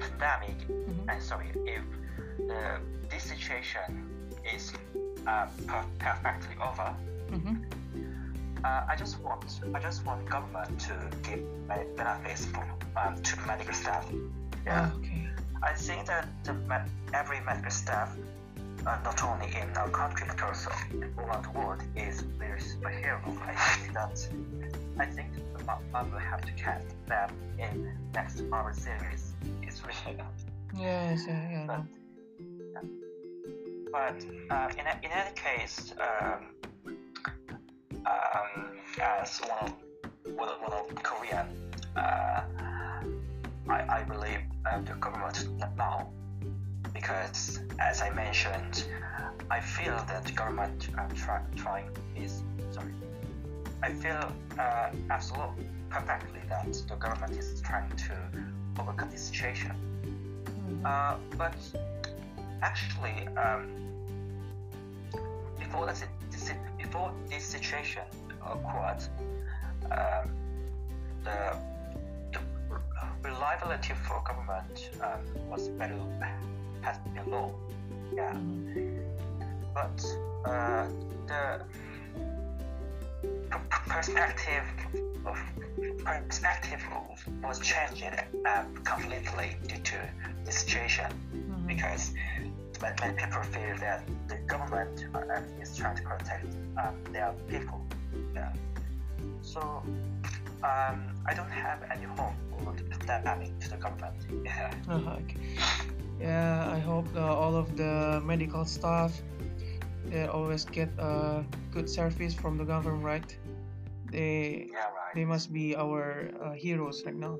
pandemic, 0.00 0.56
Mhm. 0.68 1.08
uh, 1.08 1.20
sorry, 1.20 1.48
if 1.66 1.82
the 2.48 2.62
this 3.10 3.24
situation 3.24 3.88
is 4.54 4.72
uh, 5.26 5.46
per- 5.66 5.90
perfectly 5.98 6.56
over, 6.62 6.94
Mm-hmm. 7.34 7.56
Uh, 8.64 8.84
I 8.88 8.96
just 8.96 9.20
want 9.22 9.44
I 9.74 9.78
just 9.80 10.04
want 10.06 10.28
government 10.28 10.78
to 10.88 10.94
give 11.22 11.42
benefits 11.96 12.46
for, 12.46 12.64
um, 12.96 13.20
to 13.22 13.40
medical 13.46 13.74
staff. 13.74 14.04
Yeah, 14.66 14.90
Okay. 14.98 15.28
I 15.62 15.72
think 15.74 16.06
that 16.06 16.26
med- 16.66 16.90
every 17.12 17.40
medical 17.40 17.70
staff, 17.70 18.16
uh, 18.86 18.98
not 19.04 19.22
only 19.22 19.48
in 19.56 19.68
our 19.76 19.88
country 19.90 20.26
but 20.26 20.42
also 20.42 20.70
around 21.18 21.44
the 21.44 21.50
world, 21.58 21.82
is 21.96 22.20
very 22.38 22.60
superhero. 22.60 23.20
I 23.46 23.54
think 23.54 23.92
that 23.94 24.16
I 24.98 25.06
think 25.06 25.28
the 25.56 25.64
Mar- 25.64 25.80
Marvel 25.92 26.18
have 26.18 26.40
to 26.42 26.52
cast 26.52 26.86
them 27.06 27.30
in 27.58 27.92
next 28.14 28.42
Marvel 28.42 28.74
series. 28.74 29.32
It's 29.62 29.82
really 29.84 30.18
Yes, 30.76 31.24
yeah, 31.28 31.50
yeah. 31.50 31.66
but, 31.66 31.84
No. 32.74 32.80
but 33.92 34.18
uh, 34.50 34.68
in, 34.78 34.86
a- 34.86 35.00
in 35.02 35.10
any 35.12 35.34
case, 35.36 35.94
um, 36.00 36.46
um, 38.06 38.78
as 39.00 39.38
one 39.40 39.58
of, 39.64 39.72
one 40.36 40.48
of, 40.48 40.60
one 40.60 40.72
of 40.72 41.02
Korean, 41.02 41.46
uh, 41.96 42.42
I, 43.68 43.98
I 43.98 44.04
believe 44.04 44.40
uh, 44.70 44.80
the 44.80 44.94
government 44.94 45.48
now, 45.76 46.10
because 46.92 47.60
as 47.78 48.02
I 48.02 48.10
mentioned, 48.10 48.84
I 49.50 49.60
feel 49.60 49.96
that 50.08 50.24
the 50.24 50.32
government 50.32 50.88
uh, 50.98 51.08
try, 51.14 51.40
trying 51.56 51.88
is 52.16 52.42
sorry. 52.70 52.92
I 53.82 53.92
feel 53.92 54.32
uh, 54.58 54.90
absolutely 55.10 55.66
perfectly 55.90 56.40
that 56.48 56.72
the 56.88 56.96
government 56.96 57.32
is 57.38 57.60
trying 57.60 57.90
to 57.90 58.14
overcome 58.80 59.10
this 59.10 59.22
situation. 59.24 59.72
Mhm. 60.56 60.84
Uh, 60.84 61.16
but 61.36 61.54
actually, 62.62 63.28
um, 63.36 63.68
before 65.58 65.86
that, 65.86 66.02
before 66.94 67.12
this 67.28 67.44
situation 67.44 68.02
occurred, 68.46 69.02
um, 69.90 70.30
the, 71.24 71.56
the 72.32 72.38
reliability 73.28 73.94
for 74.06 74.22
government 74.24 74.90
um, 75.00 75.50
was 75.50 75.66
very 75.76 75.96
has 76.82 76.98
been 76.98 77.30
low. 77.32 77.52
Yeah, 78.14 78.36
but 79.74 80.04
uh, 80.48 80.86
the 81.26 81.60
perspective 83.88 84.64
of 85.26 85.36
perspective 86.04 86.80
was 87.42 87.58
changed 87.58 88.04
uh, 88.46 88.62
completely 88.84 89.56
due 89.66 89.78
to 89.82 89.96
the 90.44 90.52
situation 90.52 91.10
Mhm. 91.32 91.66
because 91.66 92.12
many, 92.84 92.96
many 93.00 93.14
people 93.22 93.42
feel 93.54 93.76
that 93.80 94.00
the 94.28 94.36
government 94.46 95.06
uh, 95.14 95.62
is 95.62 95.76
trying 95.76 95.96
to 95.96 96.02
protect 96.02 96.46
um, 96.76 96.94
their 97.12 97.32
people. 97.48 97.80
Yeah. 98.34 98.52
So 99.42 99.60
um, 100.62 100.98
I 101.26 101.32
don't 101.34 101.50
have 101.50 101.80
any 101.90 102.04
hope 102.04 102.34
for 102.64 102.72
pandemic 103.06 103.58
to 103.60 103.70
the 103.70 103.76
government. 103.76 104.16
Yeah. 104.44 104.74
Uh-huh, 104.88 105.16
okay. 105.22 105.36
Yeah, 106.20 106.70
I 106.72 106.78
hope 106.78 107.06
uh, 107.16 107.20
all 107.20 107.56
of 107.56 107.76
the 107.76 108.20
medical 108.24 108.64
staff 108.64 109.12
they 110.06 110.26
always 110.26 110.64
get 110.64 110.90
uh, 110.98 111.42
good 111.72 111.88
service 111.88 112.34
from 112.34 112.58
the 112.58 112.64
government, 112.64 113.04
right? 113.04 113.30
They 114.12 114.68
Yeah, 114.70 114.78
right. 114.78 115.14
they 115.14 115.24
must 115.24 115.52
be 115.52 115.74
our 115.76 116.30
uh, 116.40 116.52
heroes 116.52 117.02
right 117.06 117.16
now. 117.16 117.38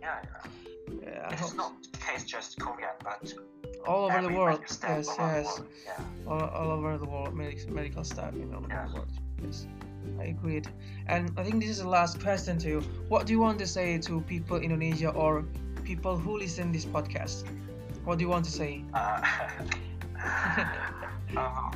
Yeah, 0.00 0.20
yeah. 0.28 0.50
Yeah, 1.02 1.32
It 1.32 1.40
is 1.40 1.54
not 1.54 1.72
the 1.92 1.98
case 1.98 2.24
just 2.24 2.60
Korean, 2.60 2.96
but 3.02 3.32
all 3.86 4.04
over 4.10 4.22
the 4.22 4.32
world. 4.32 4.60
Yes, 4.62 4.80
yes, 4.82 5.18
world. 5.18 5.68
Yeah. 5.84 6.04
all, 6.26 6.40
all 6.48 6.70
over 6.70 6.98
the 6.98 7.04
world, 7.06 7.34
medic- 7.34 7.68
medical 7.70 8.04
staff 8.04 8.34
in 8.34 8.52
all 8.54 8.58
over 8.64 8.68
Yeah. 8.68 8.86
the 8.86 8.94
world. 8.94 9.12
Yes, 9.42 9.66
I 10.20 10.24
agreed. 10.24 10.68
And 11.06 11.30
I 11.36 11.42
think 11.44 11.60
this 11.60 11.70
is 11.70 11.78
the 11.78 11.88
last 11.88 12.20
question 12.20 12.58
to 12.58 12.68
you. 12.68 12.80
What 13.08 13.26
do 13.26 13.32
you 13.32 13.40
want 13.40 13.58
to 13.58 13.66
say 13.66 13.98
to 13.98 14.20
people 14.22 14.56
in 14.58 14.64
Indonesia 14.64 15.10
or 15.10 15.44
people 15.84 16.16
who 16.16 16.38
listen 16.38 16.72
this 16.72 16.84
podcast? 16.84 17.44
What 18.04 18.18
do 18.18 18.24
you 18.24 18.28
want 18.30 18.44
to 18.46 18.50
say? 18.52 18.82
Uh, 18.94 19.22
um, 21.36 21.72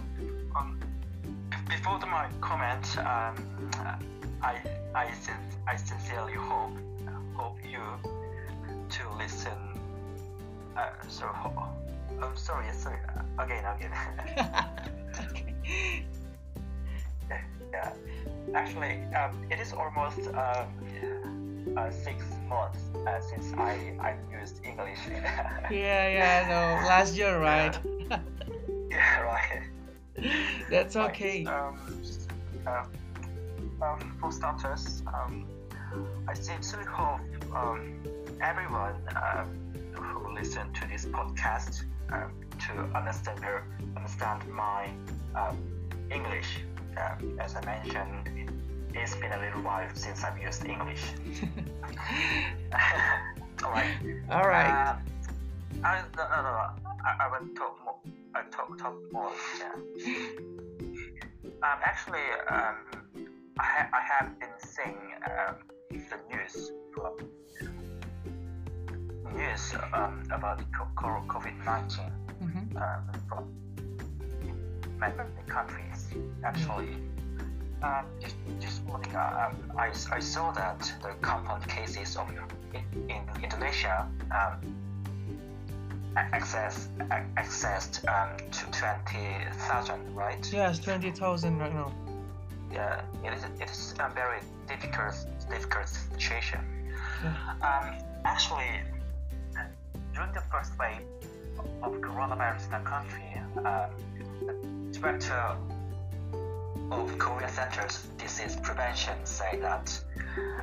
um, 0.56 0.78
before 1.68 1.98
the, 1.98 2.06
my 2.06 2.28
comment, 2.40 2.84
um, 2.98 3.34
I 4.42 4.60
I 4.94 5.10
sin- 5.12 5.50
I 5.66 5.76
sincerely 5.76 6.34
hope 6.34 6.76
hope 7.34 7.58
you 7.64 7.82
to 8.88 9.02
listen. 9.18 9.58
Uh, 10.76 10.90
so 11.08 11.26
ho- 11.26 11.68
I'm 12.22 12.36
sorry, 12.36 12.66
sorry. 12.72 12.98
uh, 13.08 13.42
Again, 13.42 13.64
again. 13.64 13.92
yeah. 17.72 17.92
Actually, 18.54 19.02
um, 19.14 19.44
it 19.50 19.60
is 19.60 19.72
almost 19.72 20.20
um, 20.34 20.68
uh, 21.76 21.90
six 21.90 22.24
months 22.48 22.78
uh, 23.06 23.20
since 23.20 23.52
I 23.54 23.94
I 24.00 24.14
used 24.40 24.64
English. 24.64 24.98
yeah, 25.70 26.08
yeah, 26.08 26.46
no, 26.48 26.86
last 26.88 27.16
year, 27.16 27.38
right? 27.38 27.78
yeah, 28.90 29.20
right. 29.20 29.62
That's 30.70 30.96
okay. 30.96 31.44
Um, 31.44 31.78
uh, 32.66 32.84
um, 33.82 34.16
for 34.20 34.32
starters, 34.32 35.02
um, 35.06 35.46
I 36.26 36.34
sincerely 36.34 36.86
hope 36.86 37.20
um, 37.54 38.00
everyone 38.40 38.96
um, 39.16 39.48
who 39.92 40.32
listen 40.34 40.72
to 40.72 40.88
this 40.88 41.04
podcast 41.06 41.84
um, 42.12 42.32
to 42.66 42.72
understand 42.96 43.38
their, 43.40 43.64
understand 43.96 44.48
my 44.48 44.90
um, 45.34 45.58
English. 46.10 46.60
Um, 46.96 47.38
as 47.40 47.54
I 47.56 47.64
mentioned, 47.64 48.28
it, 48.38 48.48
it's 48.94 49.14
been 49.16 49.32
a 49.32 49.40
little 49.40 49.62
while 49.62 49.88
since 49.94 50.24
I've 50.24 50.38
used 50.40 50.64
English. 50.64 51.02
Alright. 53.64 53.96
All 54.30 54.46
right. 54.46 54.70
Uh, 54.70 54.96
I, 55.84 56.02
no, 56.16 56.22
no, 56.22 56.42
no. 56.42 56.92
I, 57.04 57.16
I 57.20 57.28
will 57.30 57.48
talk 57.54 57.78
more. 57.84 57.96
I 58.34 58.42
talk 58.50 58.78
talk 58.78 58.94
more. 59.12 59.32
Yeah. 59.58 59.72
Um, 61.62 61.78
actually, 61.82 62.26
um, 62.50 62.76
I, 63.58 63.64
ha- 63.64 63.88
I 63.92 64.00
have 64.00 64.38
been 64.38 64.48
seeing 64.58 64.96
um, 65.24 65.56
the 65.90 66.18
news 66.34 66.70
from 66.94 67.16
news 69.36 69.74
um, 69.92 70.22
about 70.30 70.60
COVID 70.72 71.56
nineteen 71.64 72.10
Mhm. 72.42 72.76
um, 72.76 73.02
from 73.28 73.44
many 74.98 75.14
countries. 75.46 76.08
Actually, 76.44 76.96
um, 77.82 78.04
just 78.20 78.36
just 78.60 78.84
morning, 78.86 79.14
uh, 79.14 79.48
um, 79.48 79.72
I, 79.78 79.88
I 80.12 80.20
saw 80.20 80.52
that 80.52 80.80
the 81.02 81.12
compound 81.20 81.66
cases 81.68 82.16
of 82.16 82.28
in, 82.74 82.84
in 83.10 83.22
Indonesia 83.42 84.06
um, 84.30 84.56
access 86.16 86.88
accessed 87.36 87.94
um, 88.08 88.36
to 88.50 88.64
twenty 88.78 89.26
thousand, 89.68 90.00
right? 90.14 90.42
Yes, 90.52 90.78
twenty 90.78 91.10
thousand 91.10 91.58
right 91.58 91.74
now. 91.74 91.92
Yeah, 92.72 93.00
it 93.24 93.32
is 93.32 93.44
it 93.60 93.70
is 93.70 93.94
a 94.00 94.08
very 94.14 94.40
difficult 94.68 95.14
difficult 95.50 95.88
situation. 95.88 96.60
Yeah. 97.22 97.32
Um, 97.62 97.86
actually, 98.24 98.68
during 100.16 100.32
the 100.32 100.40
first 100.52 100.72
wave 100.78 101.02
of 101.82 101.92
coronavirus 102.00 102.64
in 102.66 102.70
the 102.72 102.90
country, 102.90 103.28
um, 103.58 103.90
the 104.46 104.98
director 104.98 105.56
of 106.90 107.18
Korea 107.18 107.48
Center's 107.50 108.06
Disease 108.16 108.56
Prevention 108.62 109.14
say 109.24 109.58
that 109.60 109.86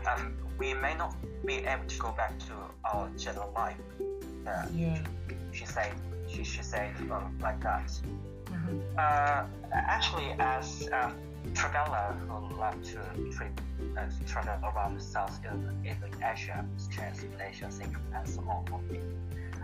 um, 0.09 0.33
we 0.57 0.73
may 0.73 0.95
not 0.95 1.13
be 1.45 1.57
able 1.65 1.85
to 1.85 1.97
go 1.99 2.11
back 2.13 2.37
to 2.47 2.53
our 2.85 3.09
general 3.17 3.51
life. 3.55 3.77
Uh, 4.47 4.65
Yeah. 4.73 4.97
she 5.51 5.65
said 5.65 5.91
she, 6.27 6.43
she 6.43 6.63
said 6.63 6.91
like 7.39 7.59
that. 7.61 7.87
Mhm. 8.49 8.81
Uh, 8.97 9.45
actually, 9.71 10.29
as 10.39 10.89
um, 10.91 11.13
traveler 11.53 12.15
who 12.27 12.55
love 12.57 12.81
to 12.91 12.97
trip, 13.35 13.53
uh, 13.97 14.05
travel 14.25 14.57
around 14.69 14.99
South 15.01 15.39
Asia, 16.33 16.65
such 16.77 16.99
as 16.99 17.23
Malaysia, 17.33 17.69
Singapore, 17.69 18.01
and 18.15 18.27
so 18.27 18.41
on, 18.49 18.63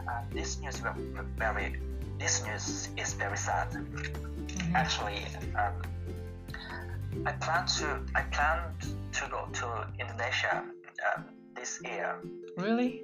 uh, 0.10 0.22
this 0.34 0.60
news 0.60 0.76
is 0.76 0.82
very 1.38 1.78
this 2.18 2.44
news 2.46 2.90
is 2.98 3.14
very 3.14 3.38
sad. 3.38 3.70
Mhm. 3.72 4.76
Actually, 4.76 5.22
um, 5.56 5.76
I 7.26 7.32
plan 7.34 7.66
to 7.78 8.02
I 8.16 8.22
plan 8.34 8.60
to 9.14 9.24
go 9.30 9.48
to 9.62 9.68
Indonesia 10.00 10.64
um, 11.06 11.26
this 11.56 11.80
year. 11.84 12.18
Really? 12.58 13.04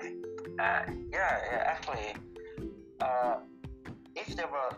Uh, 0.60 0.84
yeah, 1.12 1.34
yeah, 1.52 1.64
actually, 1.74 2.16
uh, 3.02 3.38
if 4.16 4.36
there 4.36 4.48
were 4.48 4.74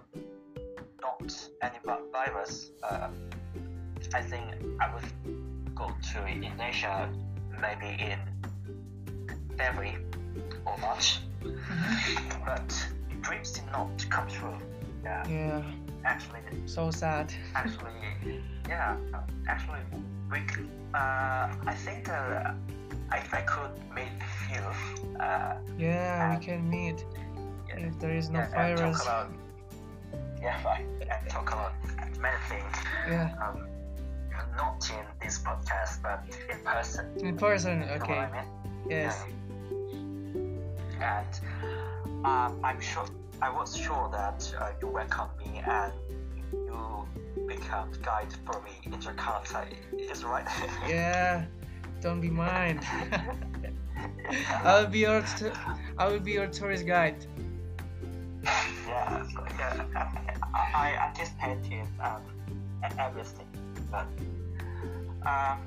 not 1.02 1.22
any 1.62 1.80
virus, 2.12 2.72
uh, 2.84 3.10
I 4.14 4.22
think 4.22 4.46
I 4.80 4.94
would 4.94 5.10
go 5.76 5.92
to 6.14 6.18
Indonesia 6.28 7.10
maybe 7.62 7.98
in 8.02 8.20
February 9.58 9.98
or 10.66 10.78
March. 10.78 11.20
But 12.46 12.88
dreams 13.22 13.52
did 13.52 13.66
not 13.72 13.90
come 14.10 14.28
true. 14.28 14.56
Yeah, 15.04 15.28
Yeah. 15.28 15.62
actually, 16.06 16.42
So 16.66 16.92
sad. 16.92 17.34
actually, 17.56 17.92
yeah, 18.68 18.96
actually, 19.48 19.80
we, 20.32 20.40
uh, 20.94 21.48
I 21.72 21.74
think 21.76 22.10
uh, 22.10 22.54
I, 23.12 23.20
I 23.32 23.42
could 23.42 23.72
meet 23.96 24.12
you. 24.52 24.64
Uh, 25.20 25.56
Yeah, 25.78 26.38
we 26.38 26.46
can 26.46 26.70
meet 26.70 27.06
yeah, 27.70 27.88
if 27.88 28.00
there 28.00 28.12
is 28.12 28.30
no 28.30 28.40
yeah, 28.40 28.46
and 28.46 28.78
virus. 28.78 28.98
talk 28.98 29.08
about 29.08 29.32
yeah, 30.42 30.78
and 31.02 31.30
talk 31.30 31.48
about 31.52 31.74
many 32.20 32.38
things. 32.50 32.76
Yeah. 33.08 33.30
Um, 33.42 33.68
not 34.58 34.90
in 34.90 35.06
this 35.22 35.40
podcast, 35.40 36.02
but 36.02 36.24
in 36.52 36.60
person. 36.64 37.06
In 37.20 37.38
person. 37.38 37.80
You 37.82 37.86
know 37.86 37.92
what 37.94 38.02
Okay. 38.02 38.20
I 38.20 38.32
mean? 38.32 38.48
Yes. 38.90 39.24
Yeah. 39.28 39.47
And 41.02 42.26
um, 42.26 42.60
I'm 42.64 42.82
sure 42.82 43.06
I 43.42 43.50
was 43.50 43.78
sure 43.78 44.10
that 44.12 44.54
uh, 44.60 44.72
you 44.82 44.88
welcome 44.88 45.30
me 45.40 45.62
and 45.66 45.94
you 46.52 47.08
become 47.48 47.92
guide 48.02 48.34
for 48.46 48.62
me 48.62 48.72
in 48.84 48.94
Jakarta. 48.94 49.66
Is 49.98 50.24
right? 50.24 50.48
Yeah. 50.88 51.46
Don't 52.02 52.22
be 52.22 52.30
mine. 52.30 52.80
I'll 54.64 54.88
be 54.88 55.00
your 55.00 55.24
I 55.98 56.08
will 56.08 56.20
be 56.20 56.34
your 56.34 56.48
tourist 56.48 56.86
guide. 56.86 57.26
yeah, 58.44 59.24
so, 59.34 59.46
yeah. 59.58 59.84
I, 60.54 60.70
I 60.74 61.08
anticipated 61.08 61.88
um, 62.00 62.22
everything, 63.00 63.48
but 63.92 64.08
um, 65.26 65.60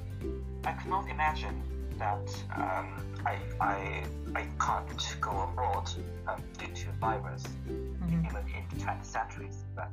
I 0.64 0.72
could 0.72 0.90
not 0.90 1.08
imagine 1.10 1.60
that 1.98 2.28
um, 2.56 2.94
I, 3.26 3.38
I, 3.60 4.04
I 4.34 4.46
can't 4.58 5.16
go 5.20 5.42
abroad 5.42 5.90
um, 6.28 6.42
due 6.58 6.74
to 6.74 6.92
virus, 7.00 7.44
Mhm. 7.68 8.26
even 8.26 8.44
in 8.56 8.64
the 8.70 8.84
20th 8.84 9.04
centuries. 9.04 9.64
But 9.74 9.92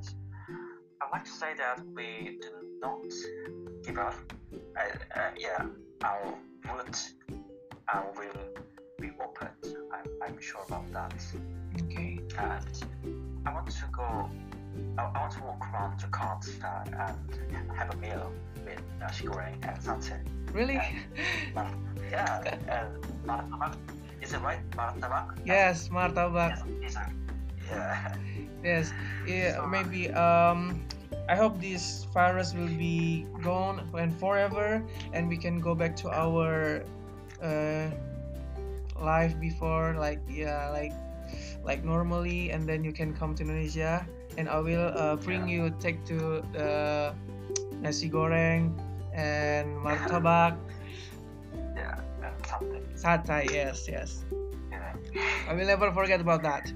I'd 1.02 1.12
like 1.12 1.26
to 1.26 1.32
say 1.32 1.54
that 1.58 1.80
we 1.96 2.38
do 2.42 2.80
not 2.82 3.02
give 3.84 3.98
up. 3.98 4.16
Uh, 4.54 5.20
uh, 5.20 5.30
yeah, 5.38 5.66
our 6.04 6.34
route 6.66 7.10
uh, 7.94 8.02
will 8.16 8.64
be 9.00 9.12
opened. 9.22 9.76
I'm, 9.94 10.06
I'm 10.24 10.42
sure 10.42 10.64
about 10.68 10.92
that 10.94 11.14
Okay. 11.84 12.20
and 12.38 12.86
I 13.46 13.54
want 13.54 13.68
to 13.68 13.86
go. 13.92 14.30
I, 14.98 15.04
want 15.14 15.32
to 15.34 15.44
walk 15.44 15.62
around 15.74 16.00
Jakarta 16.00 16.86
and 16.90 17.72
have 17.78 17.94
a 17.94 17.98
meal 17.98 18.32
with 18.66 18.82
nasi 19.00 19.26
goreng 19.26 19.58
and 19.62 19.78
satay. 19.78 20.20
Really? 20.54 20.80
Mar- 21.56 21.74
yeah, 22.10 22.42
and 22.68 22.90
martabak. 23.26 23.76
Is 24.22 24.34
it 24.34 24.42
right? 24.42 24.64
Martabak. 24.72 25.38
yes, 25.46 25.90
martabak. 25.90 26.58
Yes, 26.82 26.96
these. 26.96 26.98
Yeah. 27.70 28.16
Yes. 28.66 28.92
Yeah, 29.30 29.62
maybe 29.70 30.10
um 30.12 30.82
I 31.30 31.36
hope 31.36 31.62
this 31.62 32.08
virus 32.10 32.58
will 32.58 32.74
be 32.74 33.28
gone 33.46 33.86
and 33.94 34.12
forever 34.18 34.82
and 35.14 35.30
we 35.30 35.38
can 35.38 35.62
go 35.62 35.76
back 35.76 35.96
to 36.04 36.10
our 36.10 36.82
uh 37.38 37.88
life 38.98 39.38
before 39.40 39.94
like 40.00 40.20
yeah 40.26 40.74
like 40.74 40.92
like 41.64 41.86
normally 41.86 42.50
and 42.50 42.68
then 42.68 42.84
you 42.84 42.92
can 42.92 43.14
come 43.14 43.36
to 43.36 43.46
Indonesia 43.46 44.08
and 44.38 44.48
I 44.48 44.60
will 44.62 44.94
uh, 44.96 45.18
bring 45.18 45.50
you 45.50 45.74
take 45.82 46.06
to 46.06 46.46
the 46.54 47.14
nasi 47.82 48.10
goreng 48.10 48.78
and 49.14 49.76
martabak 49.82 50.58
Yeah. 51.78 52.00
And 52.24 52.38
something. 52.46 52.84
satay 52.98 53.50
yes 53.52 53.86
yes 53.90 54.24
Yeah. 54.70 54.94
I 55.50 55.54
will 55.54 55.66
never 55.66 55.92
forget 55.92 56.22
about 56.22 56.42
that 56.46 56.70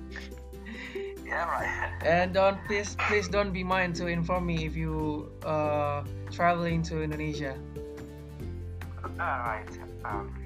Yeah. 1.32 1.48
Right. 1.48 1.72
And 2.04 2.34
don't 2.36 2.60
please 2.68 3.00
please 3.08 3.32
don't 3.32 3.56
be 3.56 3.64
mind 3.64 3.96
to 4.04 4.12
inform 4.12 4.44
me 4.52 4.68
if 4.68 4.76
you 4.76 5.32
uh 5.48 6.04
traveling 6.28 6.84
to 6.92 7.00
Indonesia. 7.00 7.56
All 9.16 9.40
right. 9.48 9.64
Um. 10.04 10.41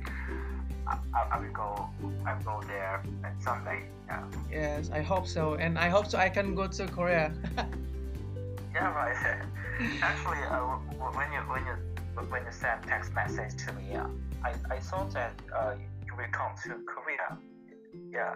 I, 0.88 0.98
I 1.32 1.40
will 1.40 1.54
go. 1.54 1.90
I 2.26 2.34
will 2.36 2.44
go 2.44 2.62
there 2.68 3.04
someday. 3.40 3.84
Yeah. 4.08 4.24
Yes, 4.52 4.90
I 4.92 5.02
hope 5.02 5.28
so, 5.28 5.56
and 5.56 5.78
I 5.78 5.90
hope 5.90 6.08
so. 6.08 6.18
I 6.18 6.30
can 6.30 6.56
go 6.56 6.68
to 6.68 6.88
Korea. 6.88 7.34
yeah, 8.74 8.94
right. 8.94 9.16
Actually, 10.02 10.44
uh, 10.50 10.60
when 11.18 11.32
you 11.32 11.40
when 11.40 11.66
you 11.66 11.76
when 12.30 12.46
you 12.46 12.52
send 12.52 12.84
text 12.84 13.14
message 13.14 13.56
to 13.66 13.74
me, 13.74 13.90
yeah, 13.92 14.08
I, 14.44 14.54
I 14.76 14.80
thought 14.80 15.12
that 15.14 15.34
uh, 15.56 15.74
you 16.06 16.14
will 16.16 16.32
come 16.32 16.52
to 16.64 16.76
Korea. 16.86 17.38
Yeah. 18.12 18.36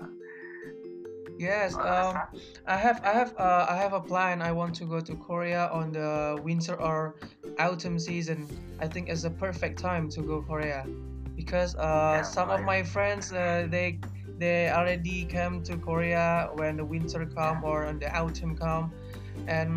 Yes, 1.37 1.75
um, 1.75 2.19
I 2.67 2.75
have 2.75 3.01
I 3.05 3.13
have 3.13 3.33
uh, 3.37 3.65
I 3.69 3.75
have 3.77 3.93
a 3.93 4.01
plan. 4.01 4.41
I 4.41 4.51
want 4.51 4.75
to 4.75 4.85
go 4.85 4.99
to 4.99 5.15
Korea 5.15 5.69
on 5.71 5.93
the 5.93 6.39
winter 6.43 6.75
or 6.75 7.15
autumn 7.59 7.99
season. 7.99 8.47
I 8.81 8.87
think 8.87 9.07
it's 9.07 9.23
a 9.23 9.29
perfect 9.29 9.79
time 9.79 10.09
to 10.09 10.21
go 10.21 10.41
Korea 10.41 10.85
because 11.39 11.71
uh, 11.79 12.19
yeah, 12.19 12.21
some 12.21 12.51
of 12.51 12.67
my 12.67 12.83
friends 12.83 13.31
uh, 13.31 13.63
they 13.71 13.95
they 14.43 14.67
already 14.67 15.23
came 15.23 15.63
to 15.63 15.79
Korea 15.79 16.51
when 16.59 16.75
the 16.75 16.83
winter 16.83 17.23
come 17.23 17.63
or 17.63 17.87
when 17.87 17.95
the 17.97 18.11
autumn 18.11 18.59
come, 18.59 18.91
and 19.47 19.71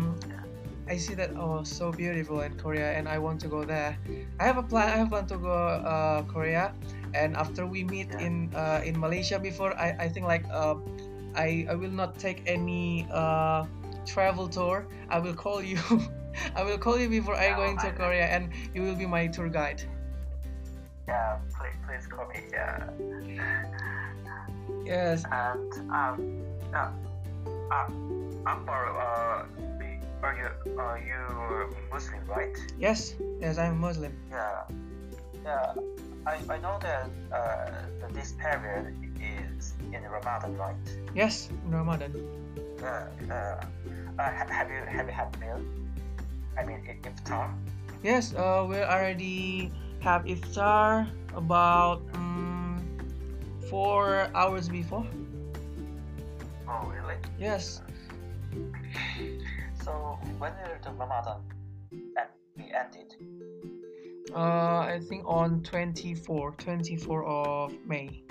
I 0.91 0.99
see 0.99 1.15
that 1.15 1.31
oh 1.39 1.63
so 1.63 1.95
beautiful 1.95 2.43
in 2.43 2.59
Korea 2.59 2.91
and 2.91 3.07
I 3.07 3.15
want 3.15 3.39
to 3.41 3.47
go 3.47 3.63
there. 3.63 3.95
I 4.39 4.43
have 4.43 4.59
a 4.59 4.63
plan. 4.67 4.91
I 4.91 4.99
have 4.99 5.07
plan 5.07 5.23
to 5.31 5.39
go 5.39 5.55
uh, 5.55 6.27
Korea, 6.27 6.75
and 7.15 7.39
after 7.39 7.63
we 7.63 7.87
meet 7.87 8.11
yeah. 8.11 8.27
in 8.27 8.51
uh, 8.51 8.83
in 8.83 8.99
Malaysia 8.99 9.39
before, 9.39 9.71
I 9.79 9.95
I 10.03 10.07
think 10.11 10.27
like 10.27 10.43
uh, 10.51 10.75
I, 11.31 11.63
I 11.71 11.79
will 11.79 11.95
not 11.95 12.19
take 12.19 12.43
any 12.43 13.07
uh, 13.07 13.63
travel 14.03 14.51
tour. 14.51 14.83
I 15.07 15.23
will 15.23 15.33
call 15.33 15.63
you. 15.63 15.79
I 16.59 16.67
will 16.67 16.81
call 16.81 16.99
you 16.99 17.07
before 17.07 17.39
I 17.39 17.55
go 17.55 17.71
into 17.71 17.87
Korea, 17.95 18.27
and 18.27 18.51
you 18.75 18.83
will 18.83 18.99
be 18.99 19.07
my 19.07 19.31
tour 19.31 19.47
guide. 19.47 19.79
Yeah, 21.07 21.37
please, 21.57 21.77
please 21.87 22.07
call 22.07 22.27
me. 22.27 22.39
Yeah. 22.51 22.89
Yes. 24.85 25.23
And 25.31 25.71
um, 25.91 26.43
uh, 26.73 26.91
uh, 27.71 27.87
Akbar, 28.45 28.91
uh, 28.91 29.45
are 30.23 30.35
you 30.35 30.47
are 30.79 30.99
you 30.99 31.75
Muslim, 31.91 32.23
right? 32.27 32.55
Yes. 32.77 33.15
Yes, 33.39 33.57
I'm 33.57 33.79
Muslim. 33.79 34.11
Yeah. 34.31 34.63
Yeah. 35.43 35.73
I, 36.25 36.39
I 36.49 36.57
know 36.59 36.79
that 36.79 37.09
uh, 37.31 38.07
this 38.13 38.33
period 38.39 38.95
is 39.19 39.73
in 39.91 40.03
Ramadan, 40.03 40.55
right? 40.55 40.75
Yes, 41.15 41.49
Ramadan. 41.67 42.15
Uh, 42.79 43.07
uh, 43.31 43.63
uh, 44.19 44.31
have 44.31 44.69
you 44.71 44.83
have 44.87 45.07
you 45.07 45.13
had 45.13 45.31
meal? 45.39 45.59
I 46.57 46.63
mean, 46.63 46.79
if 46.87 46.99
iftar. 47.03 47.51
Yes, 48.03 48.35
uh, 48.35 48.63
we're 48.67 48.87
already 48.87 49.71
have 50.03 50.25
iftar 50.25 51.07
about 51.33 52.01
um, 52.13 52.83
four 53.69 54.27
hours 54.35 54.67
before. 54.67 55.07
Oh, 56.67 56.91
really? 56.93 57.15
Yes. 57.39 57.81
So 59.83 60.17
when 60.39 60.53
did 60.53 60.81
the 60.81 60.91
Ramadan 60.91 61.41
be 62.55 62.71
ended? 62.71 63.15
Uh, 64.33 64.79
I 64.79 65.01
think 65.09 65.23
on 65.27 65.61
24, 65.61 66.51
24 66.51 67.25
of 67.25 67.73
May 67.85 68.23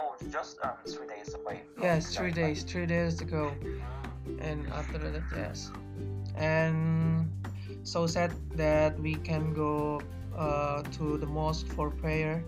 Oh, 0.00 0.16
just 0.32 0.58
um, 0.64 0.72
three 0.84 1.06
days 1.06 1.36
away. 1.36 1.62
Yes, 1.80 2.16
three 2.16 2.32
days, 2.32 2.64
three 2.64 2.86
days 2.86 3.14
to 3.18 3.24
go, 3.24 3.54
and 4.40 4.66
after 4.72 4.98
that, 4.98 5.22
yes, 5.32 5.70
and 6.34 7.21
so 7.82 8.06
sad 8.06 8.32
that 8.56 8.98
we 9.00 9.14
can 9.14 9.52
go 9.52 10.00
uh, 10.36 10.82
to 10.98 11.18
the 11.18 11.26
mosque 11.26 11.66
for 11.68 11.90
prayer. 11.90 12.44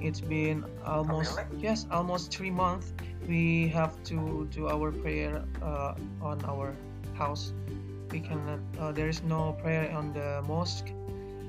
It's 0.00 0.20
been 0.20 0.64
almost 0.84 1.38
oh, 1.38 1.44
really? 1.50 1.62
yes, 1.62 1.86
almost 1.90 2.32
three 2.32 2.50
months. 2.50 2.92
We 3.28 3.68
have 3.68 3.92
to 4.04 4.48
do 4.50 4.68
our 4.68 4.92
prayer 4.92 5.44
uh, 5.62 5.94
on 6.22 6.44
our 6.44 6.74
house. 7.14 7.52
We 8.10 8.20
cannot. 8.20 8.60
Uh, 8.78 8.92
there 8.92 9.08
is 9.08 9.22
no 9.22 9.56
prayer 9.62 9.90
on 9.92 10.12
the 10.12 10.42
mosque. 10.46 10.92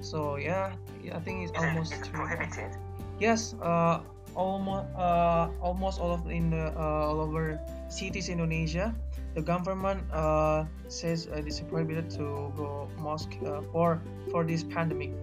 So 0.02 0.38
yeah, 0.38 0.74
I 1.14 1.20
think 1.20 1.50
it's 1.50 1.58
almost 1.58 1.94
it, 1.94 2.10
prohibited. 2.12 2.72
Yes, 3.20 3.54
uh, 3.62 4.02
almost 4.36 4.86
uh, 4.96 5.50
almost 5.62 6.00
all 6.00 6.14
of 6.14 6.30
in 6.30 6.50
the 6.50 6.74
uh, 6.78 7.10
all 7.10 7.22
over 7.22 7.60
cities 7.90 8.30
Indonesia, 8.30 8.94
the 9.38 9.44
government 9.44 10.02
uh, 10.12 10.66
says 10.88 11.28
uh, 11.28 11.38
it's 11.46 11.62
prohibited 11.62 12.10
to 12.10 12.52
go 12.58 12.90
mosque 12.98 13.38
uh, 13.46 13.62
for 13.72 14.02
for 14.32 14.44
this 14.44 14.64
pandemic. 14.64 15.14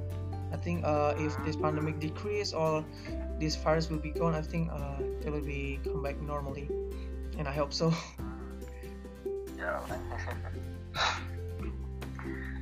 I 0.55 0.57
think 0.57 0.87
uh, 0.87 1.19
if 1.19 1.35
this 1.43 1.59
pandemic 1.59 1.99
decrease 1.99 2.55
or 2.55 2.87
this 3.43 3.59
virus 3.59 3.91
will 3.91 3.99
be 3.99 4.15
gone, 4.15 4.39
I 4.39 4.43
think 4.43 4.71
uh, 4.71 5.03
it 5.27 5.35
will 5.35 5.43
be 5.43 5.83
come 5.83 6.01
back 6.07 6.23
normally, 6.23 6.71
and 7.39 7.49
I 7.49 7.53
hope 7.53 7.75
so. 7.75 7.91
Yeah. 9.55 9.81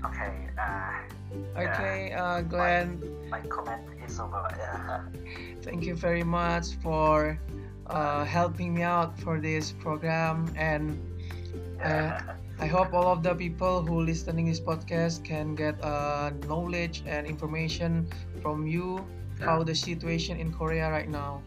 okay. 0.06 0.32
Uh, 0.60 1.58
okay, 1.58 2.12
uh, 2.12 2.42
Glenn. 2.42 3.00
My, 3.28 3.40
my 3.40 3.48
comment 3.48 3.82
is 4.06 4.20
over. 4.20 4.44
Thank 5.62 5.84
you 5.84 5.96
very 5.96 6.22
much 6.22 6.76
for 6.84 7.40
uh, 7.88 8.24
helping 8.24 8.74
me 8.74 8.82
out 8.82 9.18
for 9.18 9.40
this 9.40 9.72
program 9.72 10.52
and 10.54 11.00
uh, 11.82 12.20
I 12.58 12.66
hope 12.66 12.94
all 12.94 13.08
of 13.08 13.22
the 13.22 13.34
people 13.34 13.82
who 13.82 14.02
listening 14.02 14.46
this 14.46 14.60
podcast 14.60 15.24
can 15.24 15.54
get 15.54 15.82
uh, 15.82 16.30
knowledge 16.46 17.02
and 17.06 17.26
information 17.26 18.06
from 18.40 18.66
you 18.66 19.04
how 19.40 19.62
the 19.62 19.74
situation 19.74 20.38
in 20.38 20.52
Korea 20.52 20.90
right 20.90 21.08
now. 21.08 21.42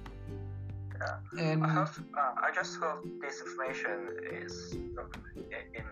Yeah. 1.35 1.43
And 1.43 1.63
I, 1.63 1.69
have, 1.69 1.99
uh, 2.17 2.33
I 2.43 2.51
just 2.53 2.77
hope 2.77 3.05
this 3.21 3.41
information 3.41 4.09
is 4.31 4.75
um, 4.99 5.11
in, 5.35 5.85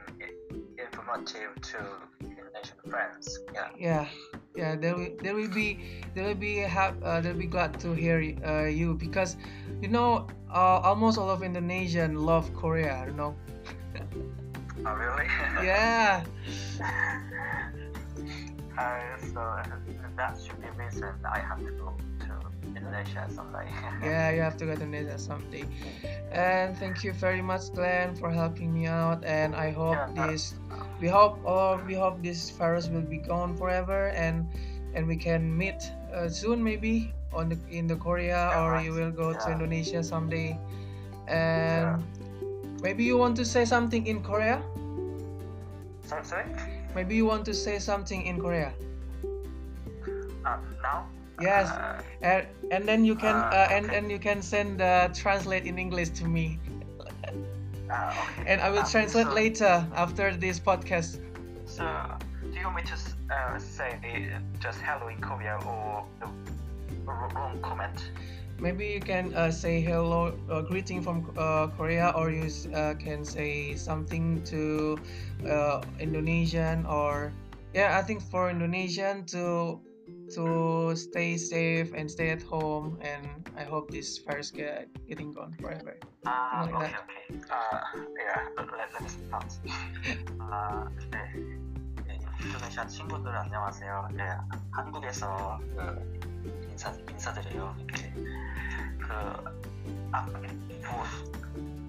in, 0.51 0.63
informative 0.75 1.55
to 1.71 1.79
Indonesian 2.19 2.79
friends. 2.89 3.39
Yeah. 3.53 3.69
Yeah 3.77 4.07
yeah 4.55 4.75
they 4.75 4.93
will 4.93 5.09
they 5.21 5.33
will 5.33 5.49
be 5.49 5.79
they 6.13 6.21
will 6.21 6.35
be 6.37 6.57
have 6.57 7.01
uh, 7.03 7.19
they'll 7.21 7.33
be 7.33 7.47
glad 7.47 7.79
to 7.79 7.93
hear 7.93 8.21
uh, 8.45 8.65
you 8.65 8.93
because 8.93 9.35
you 9.81 9.87
know 9.87 10.27
uh, 10.53 10.79
almost 10.85 11.17
all 11.17 11.29
of 11.29 11.41
Indonesian 11.41 12.15
love 12.25 12.53
Korea 12.53 13.05
you 13.07 13.13
know 13.13 13.35
oh 14.85 14.95
really? 14.95 15.27
Yeah. 15.65 16.23
Uh, 18.73 18.99
so 19.19 19.61
that 20.17 20.35
should 20.41 20.59
be 20.59 20.67
reason 20.83 21.13
I 21.23 21.37
have 21.37 21.59
to 21.59 21.71
go 21.77 21.93
to 22.25 22.33
Indonesia 22.65 23.29
someday. 23.29 23.69
Yeah 24.01 24.31
you 24.33 24.41
have 24.41 24.57
to 24.57 24.65
go 24.65 24.73
to 24.73 24.81
Indonesia 24.81 25.19
someday. 25.19 25.65
And 26.33 26.73
thank 26.77 27.03
you 27.03 27.13
very 27.13 27.41
much 27.41 27.69
Glenn 27.73 28.15
for 28.17 28.33
helping 28.33 28.73
me 28.73 28.87
out. 28.89 29.21
And 29.21 29.53
I 29.53 29.69
hope 29.69 30.01
yeah, 30.17 30.27
this 30.27 30.57
we 30.97 31.07
hope 31.07 31.37
or 31.45 31.77
we 31.85 31.93
hope 31.93 32.17
this 32.25 32.49
virus 32.49 32.89
will 32.89 33.05
be 33.05 33.21
gone 33.21 33.53
forever 33.53 34.09
and 34.17 34.49
and 34.97 35.05
we 35.05 35.17
can 35.17 35.53
meet 35.53 35.77
uh, 36.09 36.25
soon 36.25 36.57
maybe 36.57 37.13
on 37.29 37.53
the 37.53 37.57
in 37.69 37.85
the 37.85 37.95
Korea 37.95 38.49
yeah, 38.49 38.57
or 38.57 38.81
you 38.81 38.93
will 38.93 39.13
go 39.13 39.37
yeah. 39.37 39.45
to 39.45 39.51
Indonesia 39.53 40.01
someday. 40.01 40.57
And 41.29 42.01
maybe 42.81 43.05
you 43.05 43.21
want 43.21 43.37
to 43.37 43.45
say 43.45 43.69
something 43.69 44.09
in 44.09 44.25
Korea 44.25 44.65
sorry 46.21 46.45
maybe 46.95 47.15
you 47.15 47.25
want 47.25 47.45
to 47.45 47.53
say 47.53 47.79
something 47.79 48.25
in 48.25 48.39
Korea 48.39 48.73
uh, 50.45 50.57
now 50.81 51.07
yes 51.39 51.69
uh, 51.71 52.01
and, 52.21 52.47
and 52.71 52.87
then 52.87 53.03
you 53.05 53.15
can 53.15 53.35
uh, 53.35 53.49
uh 53.49 53.67
and 53.71 53.91
and 53.91 54.11
you 54.11 54.19
can 54.19 54.41
send 54.41 54.81
uh, 54.81 55.09
translate 55.13 55.65
in 55.65 55.79
English 55.79 56.09
to 56.21 56.25
me 56.25 56.59
uh, 57.93 58.09
okay. 58.09 58.43
And 58.47 58.61
I 58.61 58.69
will 58.69 58.79
um, 58.79 58.89
translate 58.89 59.27
so, 59.27 59.33
later 59.33 59.87
after 59.95 60.35
this 60.35 60.59
podcast. 60.59 61.19
So, 61.65 61.85
do 62.41 62.59
you 62.59 62.65
want 62.65 62.77
me 62.77 62.83
to 62.83 62.97
uh, 63.33 63.59
say 63.59 64.31
just 64.59 64.79
hello 64.81 65.07
in 65.07 65.19
Korea 65.19 65.59
or 65.65 66.05
the 66.21 67.11
wrong 67.11 67.59
comment? 67.61 68.09
Maybe 68.62 68.86
you 68.86 69.00
can 69.00 69.32
uh, 69.34 69.50
say 69.50 69.80
hello, 69.80 70.34
uh, 70.50 70.62
greeting 70.62 71.00
from 71.00 71.30
uh, 71.38 71.68
Korea, 71.68 72.12
or 72.16 72.30
you 72.30 72.50
uh, 72.74 72.94
can 72.94 73.24
say 73.24 73.74
something 73.76 74.42
to 74.50 74.98
Indonesian, 76.00 76.84
or 76.86 77.32
yeah, 77.72 77.98
I 77.98 78.02
think 78.02 78.22
for 78.22 78.50
Indonesian 78.50 79.24
to 79.26 79.78
to 80.34 80.94
stay 80.96 81.36
safe 81.36 81.92
and 81.94 82.10
stay 82.10 82.30
at 82.30 82.42
home 82.42 82.98
and 83.00 83.24
I 83.56 83.64
hope 83.64 83.90
this 83.90 84.18
virus 84.18 84.50
get 84.50 84.88
getting 85.08 85.32
gone 85.32 85.54
forever. 85.60 85.96
Ah, 86.26 86.64
like 86.64 86.74
okay, 86.74 86.92
that. 86.92 87.04
okay. 87.04 87.40
Uh, 87.50 87.80
yeah, 88.16 88.48
let, 88.56 88.88
let 88.92 89.02
me 89.02 89.08
start. 89.08 89.50
아, 90.40 90.88
네. 91.12 91.68
인도네시아 92.44 92.86
친구들 92.86 93.34
안녕하세요. 93.36 94.08
네, 94.12 94.24
한국에서 94.70 95.58
그 95.76 96.68
인사 96.70 96.92
인사드려요. 97.10 97.74
이렇게 97.78 98.12
그 98.99 99.13
아, 100.11 100.25
뭐, 100.27 101.03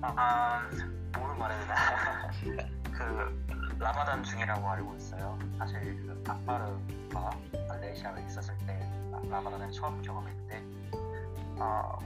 아, 0.02 0.68
뭐를 1.16 1.36
말해야 1.36 1.60
되나? 1.60 2.30
그 2.92 3.44
라마단 3.78 4.22
중이라고 4.22 4.68
알고 4.68 4.94
있어요. 4.96 5.38
사실 5.58 5.80
그 6.06 6.24
아빠르가 6.28 7.30
말레이시아에 7.68 8.24
있었을 8.26 8.56
때 8.66 8.88
라마단을 9.28 9.70
처음 9.72 10.00
경험했는데 10.02 10.62
어, 11.58 11.98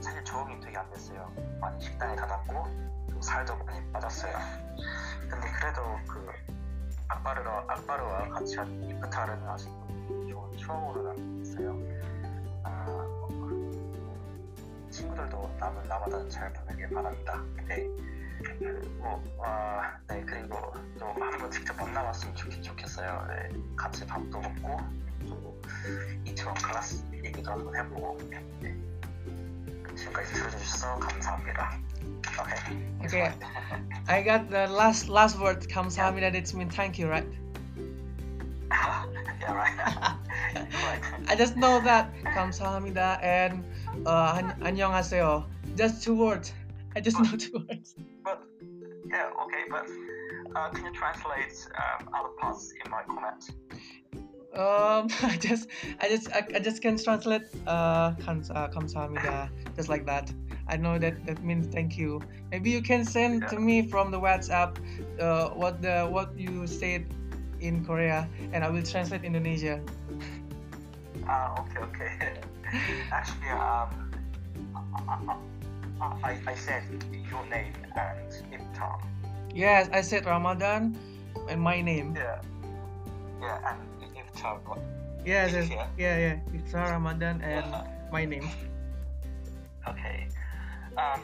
사실 0.00 0.24
적응이 0.24 0.60
되게 0.60 0.76
안 0.76 0.88
됐어요. 0.90 1.30
많이 1.60 1.80
식단이 1.80 2.16
닫았고 2.16 2.64
또 3.10 3.20
살도 3.20 3.56
많이 3.64 3.92
빠졌어요. 3.92 4.32
근데 5.28 5.50
그래도 5.52 5.82
그 6.06 6.30
악바르와 7.08 7.64
악바르와 7.68 8.28
같이 8.28 8.56
한 8.56 8.82
이프타르는 8.84 9.48
아주 9.48 9.64
좋은 10.30 10.56
추억으로 10.56 11.02
남았어요. 11.02 11.76
아, 12.64 13.17
친구들도 14.98 15.56
남은 15.60 15.86
라마단 15.86 16.28
잘 16.28 16.52
보내길 16.52 16.90
바랍니다. 16.90 17.40
네. 17.68 17.86
그리고 18.42 19.22
어, 19.38 19.80
네 20.08 20.24
그리고 20.26 20.74
또 20.98 21.06
한번 21.06 21.48
직접 21.52 21.76
만나봤으면 21.76 22.34
좋겠, 22.34 22.60
좋겠어요. 22.60 23.26
네, 23.28 23.48
같이 23.76 24.04
밥도 24.04 24.40
먹고 24.40 24.76
또 25.28 25.62
이처럼 26.24 26.54
클래스 26.54 27.04
얘기도 27.12 27.48
한번 27.48 27.76
해보고 27.76 28.18
네. 28.28 28.74
지금까지 29.94 30.32
들어주셔서 30.32 30.98
감사합니다. 30.98 31.78
Okay. 32.40 33.04
Okay. 33.04 33.32
I 34.08 34.22
got 34.22 34.50
the 34.50 34.66
last 34.66 35.08
last 35.08 35.38
word 35.38 35.68
감사합니다. 35.68 36.32
That 36.32 36.54
means 36.54 36.74
thank 36.74 36.98
you, 36.98 37.08
right? 37.08 37.26
yeah, 38.70 39.54
right. 39.54 39.78
right. 40.58 41.02
I 41.28 41.36
just 41.36 41.56
know 41.56 41.80
that 41.82 42.10
감사합니다 42.34 43.22
and 43.22 43.64
uh, 44.05 44.33
안, 44.37 44.51
안녕하세요. 44.61 45.45
Just 45.75 46.03
two 46.03 46.15
words. 46.15 46.53
I 46.95 47.01
just 47.01 47.19
know 47.19 47.35
two 47.37 47.65
words. 47.67 47.95
But 48.23 48.43
yeah, 49.09 49.29
okay, 49.43 49.65
but 49.69 49.87
uh, 50.55 50.69
can 50.69 50.85
you 50.85 50.93
translate 50.93 51.55
um, 51.77 52.09
other 52.13 52.29
parts 52.39 52.73
in 52.83 52.91
my 52.91 53.03
comment? 53.03 53.49
Um, 54.53 55.09
I 55.23 55.37
just, 55.41 55.67
I 55.99 56.07
just, 56.09 56.29
I, 56.31 56.45
I 56.53 56.59
just 56.59 56.81
can 56.81 56.97
translate 56.97 57.41
uh, 57.65 58.13
감, 58.21 58.43
uh, 58.53 58.67
감사합니다, 58.69 59.49
just 59.75 59.89
like 59.89 60.05
that. 60.05 60.31
I 60.67 60.77
know 60.77 60.99
that 60.99 61.25
that 61.25 61.43
means 61.43 61.67
thank 61.73 61.97
you. 61.97 62.21
Maybe 62.51 62.69
you 62.69 62.81
can 62.81 63.03
send 63.03 63.49
to 63.49 63.55
Yeah. 63.55 63.65
me 63.65 63.89
from 63.89 64.11
the 64.11 64.19
WhatsApp 64.19 64.77
uh, 65.19 65.49
what 65.57 65.81
the 65.81 66.05
what 66.05 66.37
you 66.37 66.67
said 66.67 67.05
in 67.59 67.83
Korea, 67.83 68.29
and 68.53 68.63
I 68.63 68.69
will 68.69 68.83
translate 68.83 69.23
Indonesia. 69.25 69.81
Ah, 71.27 71.55
okay, 71.59 71.79
okay. 71.89 72.11
Actually, 73.12 73.48
um, 73.50 74.12
I, 76.22 76.38
I, 76.46 76.54
said 76.54 76.84
your 77.30 77.44
name 77.46 77.72
and 77.96 78.28
Iftar. 78.52 79.00
Yes, 79.54 79.88
I 79.92 80.02
said 80.02 80.26
Ramadan 80.26 80.96
and 81.48 81.60
my 81.60 81.80
name. 81.80 82.14
Yeah. 82.14 82.40
Yeah, 83.40 83.72
and 83.72 84.12
Iftar. 84.14 84.60
what- 84.66 84.78
Yes, 85.24 85.52
yes, 85.52 85.68
Yeah. 85.96 86.16
yeah. 86.16 86.38
It's 86.54 86.72
Ramadan 86.72 87.42
and 87.42 87.66
my 88.12 88.24
name. 88.24 88.48
okay. 89.88 90.28
Um, 90.96 91.20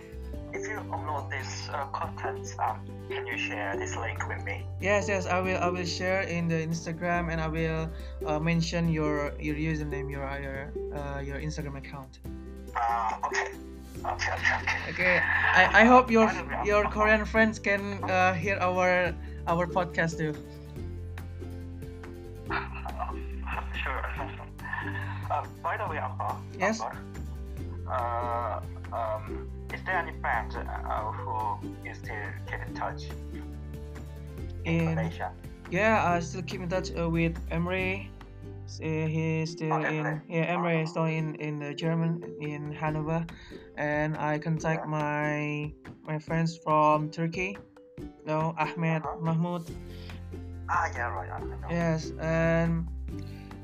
if 0.52 0.62
you 0.68 0.76
upload 0.90 1.30
this 1.30 1.68
uh, 1.72 1.86
content, 1.86 2.54
um, 2.58 2.80
can 3.08 3.26
you 3.26 3.36
share 3.36 3.76
this 3.76 3.96
link 3.96 4.26
with 4.28 4.44
me? 4.44 4.64
Yes, 4.80 5.08
yes, 5.08 5.26
I 5.26 5.40
will. 5.40 5.58
I 5.58 5.68
will 5.68 5.84
share 5.84 6.22
in 6.22 6.48
the 6.48 6.54
Instagram, 6.54 7.30
and 7.32 7.40
I 7.40 7.48
will 7.48 7.90
uh, 8.26 8.38
mention 8.38 8.88
your 8.88 9.32
your 9.40 9.56
username, 9.56 10.10
your 10.10 10.24
your 10.40 10.72
uh, 10.94 11.20
your 11.20 11.38
Instagram 11.40 11.76
account. 11.76 12.20
Uh, 12.74 13.26
okay. 13.26 13.52
Okay, 14.04 14.32
okay, 14.36 14.54
okay. 14.60 14.90
Okay, 14.90 15.16
I, 15.54 15.80
I 15.80 15.84
hope 15.84 16.10
your 16.10 16.26
By 16.26 16.34
the 16.34 16.44
way, 16.44 16.62
your 16.66 16.84
Korean 16.90 17.24
friends 17.24 17.58
can 17.58 18.04
uh, 18.04 18.34
hear 18.34 18.58
our 18.60 19.14
our 19.46 19.66
podcast 19.66 20.18
too. 20.18 20.34
sure. 23.80 24.04
by 25.62 25.76
the 25.80 25.86
way, 25.88 25.96
Akbar. 25.96 26.36
Yes? 26.58 26.80
Akbar, 26.84 27.00
uh, 27.88 28.60
um, 28.92 29.48
is 29.74 29.82
there 29.84 29.98
any 29.98 30.12
friend 30.20 30.54
uh, 30.56 31.10
who 31.12 31.58
you 31.84 31.94
still 31.94 32.14
keep 32.46 32.60
in 32.66 32.74
touch 32.74 33.02
in 34.64 34.94
Malaysia? 34.94 35.32
yeah, 35.70 36.04
I 36.04 36.20
still 36.20 36.42
keep 36.42 36.60
in 36.60 36.68
touch 36.68 36.90
uh, 36.98 37.08
with 37.10 37.34
Emre. 37.50 38.06
Uh, 38.80 39.06
he's 39.06 39.52
still 39.52 39.82
Oh, 39.82 39.84
in 39.84 40.22
yeah 40.28 40.54
Emre 40.56 40.82
is 40.82 40.90
still 40.90 41.04
in 41.04 41.34
in 41.36 41.58
the 41.58 41.74
German 41.74 42.22
in 42.40 42.72
Hanover, 42.72 43.26
and 43.76 44.16
I 44.16 44.38
contact 44.38 44.86
my 44.86 45.72
my 46.06 46.18
friends 46.18 46.56
from 46.56 47.10
Turkey. 47.10 47.58
No, 48.26 48.54
Ahmed, 48.58 49.02
Uh-huh. 49.04 49.20
Mahmoud. 49.20 49.68
Ah, 50.68 50.88
yeah, 50.96 51.08
right. 51.12 51.28
I 51.30 51.38
know. 51.40 51.68
Yes, 51.70 52.12
and 52.20 52.88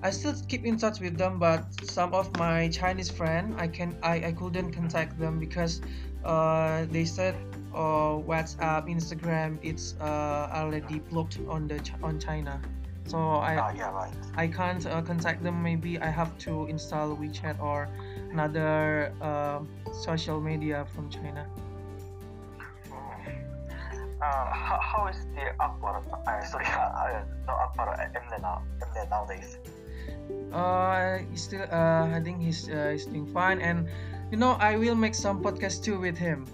I 0.03 0.11
still 0.11 0.35
keep 0.49 0.65
in 0.65 0.79
touch 0.79 1.01
with 1.01 1.19
them, 1.19 1.39
but 1.39 1.65
some 1.85 2.15
of 2.15 2.35
my 2.39 2.69
Chinese 2.69 3.11
friend, 3.11 3.55
I 3.59 3.69
can 3.69 3.97
I, 4.03 4.29
I 4.29 4.33
couldn't 4.33 4.73
contact 4.73 5.19
them 5.19 5.39
because 5.39 5.83
uh, 6.25 6.87
they 6.91 7.05
said 7.05 7.35
uh, 7.75 8.17
WhatsApp, 8.25 8.89
Instagram, 8.89 9.59
it's 9.63 9.95
uh, 10.01 10.49
already 10.53 11.01
blocked 11.11 11.39
on 11.49 11.69
the 11.69 11.79
on 12.03 12.19
China, 12.19 12.61
so 13.07 13.19
I 13.19 13.57
Ah, 13.61 13.73
yeah, 13.77 13.93
right. 13.93 14.13
I 14.37 14.49
can't 14.49 14.85
uh, 14.87 15.03
contact 15.03 15.43
them. 15.43 15.63
Maybe 15.63 15.99
I 15.99 16.09
have 16.09 16.37
to 16.49 16.65
install 16.67 17.15
WeChat 17.17 17.61
or 17.61 17.89
another 18.33 19.13
uh, 19.21 19.61
social 19.93 20.41
media 20.41 20.87
from 20.95 21.11
China. 21.11 21.45
Mm. 22.89 23.37
Uh, 24.17 24.25
how, 24.49 24.81
how 24.81 25.07
is 25.09 25.27
the 25.37 25.53
Akbar? 25.61 26.01
Uh, 26.27 26.45
sorry, 26.45 26.65
uh, 26.73 27.21
no 27.47 27.53
Akbar 27.53 28.01
Emre 28.17 28.41
now. 28.41 28.63
Nowadays. 29.11 29.59
Uh, 30.53 31.19
he's 31.31 31.43
still. 31.43 31.63
Uh, 31.71 32.11
I 32.17 32.21
think 32.25 32.43
he's 32.43 32.69
uh, 32.69 32.91
he's 32.93 33.07
doing 33.07 33.27
fine, 33.33 33.61
and 33.61 33.89
you 34.31 34.37
know, 34.37 34.53
I 34.59 34.77
will 34.77 34.95
make 34.97 35.15
some 35.15 35.43
podcast 35.43 35.83
too 35.85 35.99
with 36.01 36.17
him. 36.19 36.47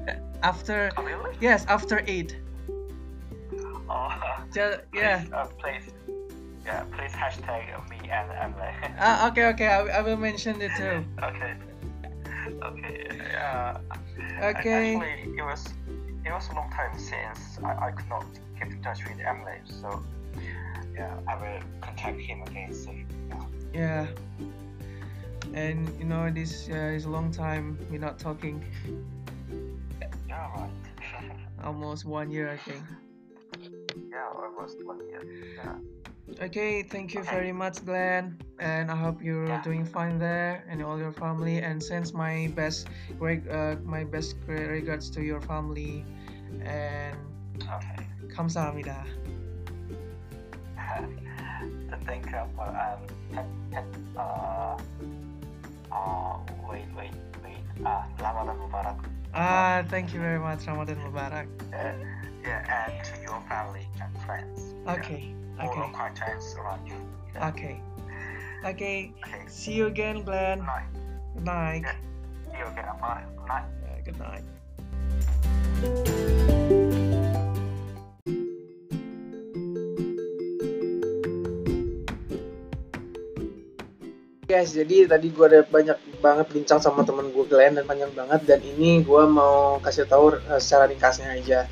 After 0.42 0.90
Oh, 0.96 1.02
really? 1.04 1.36
yes, 1.40 1.64
after 1.68 2.02
eight. 2.06 2.36
Oh, 3.88 4.10
Just, 4.54 4.80
yeah. 4.92 5.20
Please, 5.20 5.32
uh, 5.32 5.46
please, 5.58 5.84
yeah, 6.66 6.82
please 6.96 7.12
hashtag 7.12 7.62
me 7.90 8.10
and 8.10 8.30
Emily. 8.32 8.72
Uh, 8.98 9.28
okay, 9.30 9.46
okay. 9.54 9.66
I, 9.68 9.80
I 9.98 10.00
will 10.02 10.16
mention 10.16 10.60
it 10.60 10.72
too. 10.76 11.04
okay. 11.22 11.54
Okay. 12.62 13.06
Yeah. 13.30 13.78
Okay. 14.42 14.96
Actually, 14.96 15.38
it 15.38 15.42
was 15.42 15.62
it 16.24 16.32
was 16.32 16.48
a 16.50 16.54
long 16.54 16.70
time 16.70 16.98
since 16.98 17.58
I, 17.62 17.86
I 17.86 17.90
could 17.92 18.08
not 18.08 18.24
keep 18.58 18.72
in 18.72 18.82
touch 18.82 18.98
with 19.06 19.18
Emily, 19.20 19.58
so 19.64 20.02
yeah, 20.95 21.15
I 21.27 21.35
will 21.35 21.59
contact 21.81 22.19
him 22.19 22.41
again 22.43 22.73
soon. 22.73 23.05
Yeah. 23.73 24.07
Yeah. 24.07 24.07
And 25.53 25.89
you 25.99 26.05
know, 26.05 26.29
this 26.29 26.67
uh, 26.69 26.95
is 26.97 27.05
a 27.05 27.09
long 27.09 27.31
time 27.31 27.77
we're 27.89 27.99
not 27.99 28.19
talking. 28.19 28.63
Yeah, 30.27 30.47
right. 30.55 30.69
Almost 31.63 32.05
one 32.05 32.29
year, 32.29 32.49
I 32.51 32.57
think. 32.57 32.83
yeah, 34.11 34.27
almost 34.35 34.83
one 34.85 34.99
year. 35.09 35.23
Yeah. 35.57 35.75
Okay, 36.45 36.83
thank 36.83 37.13
you 37.13 37.21
Okay. 37.21 37.31
very 37.31 37.51
much, 37.51 37.83
Glenn, 37.85 38.37
and 38.59 38.91
I 38.91 38.95
hope 38.95 39.23
you're 39.23 39.47
Yeah. 39.47 39.61
doing 39.63 39.85
fine 39.85 40.19
there 40.19 40.63
and 40.69 40.83
all 40.83 40.99
your 40.99 41.11
family. 41.13 41.59
And 41.63 41.81
sends 41.81 42.13
my 42.13 42.51
best, 42.53 42.87
reg- 43.17 43.47
uh, 43.47 43.77
my 43.83 44.03
best 44.03 44.35
regards 44.45 45.09
to 45.11 45.23
your 45.23 45.41
family. 45.41 46.03
And 46.61 47.15
Okay. 47.63 48.05
감사합니다. 48.35 49.07
so 51.00 51.96
thank 52.06 52.26
you 52.30 52.38
um 52.38 53.00
uh 54.16 54.76
uh 55.92 56.36
wait 56.68 56.86
wait 56.96 57.14
wait 57.44 57.64
ah 57.84 58.04
Ramadan 58.20 58.56
Mubarak. 58.58 58.98
Ah, 59.34 59.80
thank 59.88 60.12
you 60.12 60.20
very 60.20 60.38
much, 60.38 60.66
Ramadan 60.68 60.96
Mubarak. 61.00 61.48
Uh, 61.72 61.96
yeah, 62.44 62.60
and 62.68 62.92
to 63.04 63.16
your 63.24 63.40
family 63.48 63.88
and 64.00 64.12
friends. 64.28 64.74
Yeah. 64.84 64.92
Okay, 65.00 65.32
All 65.58 65.68
okay, 65.72 65.80
of 65.80 65.92
contacts 65.96 66.54
around 66.60 66.86
you. 66.86 67.00
Yeah. 67.34 67.48
okay, 67.48 67.80
okay. 68.64 69.12
Okay. 69.24 69.46
See 69.48 69.72
you 69.72 69.86
again, 69.86 70.22
Glenn. 70.22 70.58
Good 70.58 70.66
night. 70.68 70.84
Good 71.34 71.44
night. 71.44 71.82
Yeah. 71.82 71.96
See 72.52 72.58
you 72.60 72.66
again. 72.68 72.84
Bye. 73.00 73.24
Good 73.24 73.48
night. 73.48 73.64
Yeah, 73.80 74.00
good 74.04 74.18
night. 76.68 76.78
Guys, 84.52 84.76
jadi 84.76 85.08
tadi 85.08 85.32
gue 85.32 85.48
ada 85.48 85.64
banyak 85.64 86.20
banget 86.20 86.52
bincang 86.52 86.76
sama 86.76 87.08
temen 87.08 87.32
gue 87.32 87.40
Glenn 87.48 87.72
dan 87.72 87.88
panjang 87.88 88.12
banget. 88.12 88.44
Dan 88.44 88.60
ini 88.60 89.00
gue 89.00 89.22
mau 89.24 89.80
kasih 89.80 90.04
tahu 90.04 90.36
uh, 90.36 90.60
secara 90.60 90.92
ringkasnya 90.92 91.40
aja. 91.40 91.64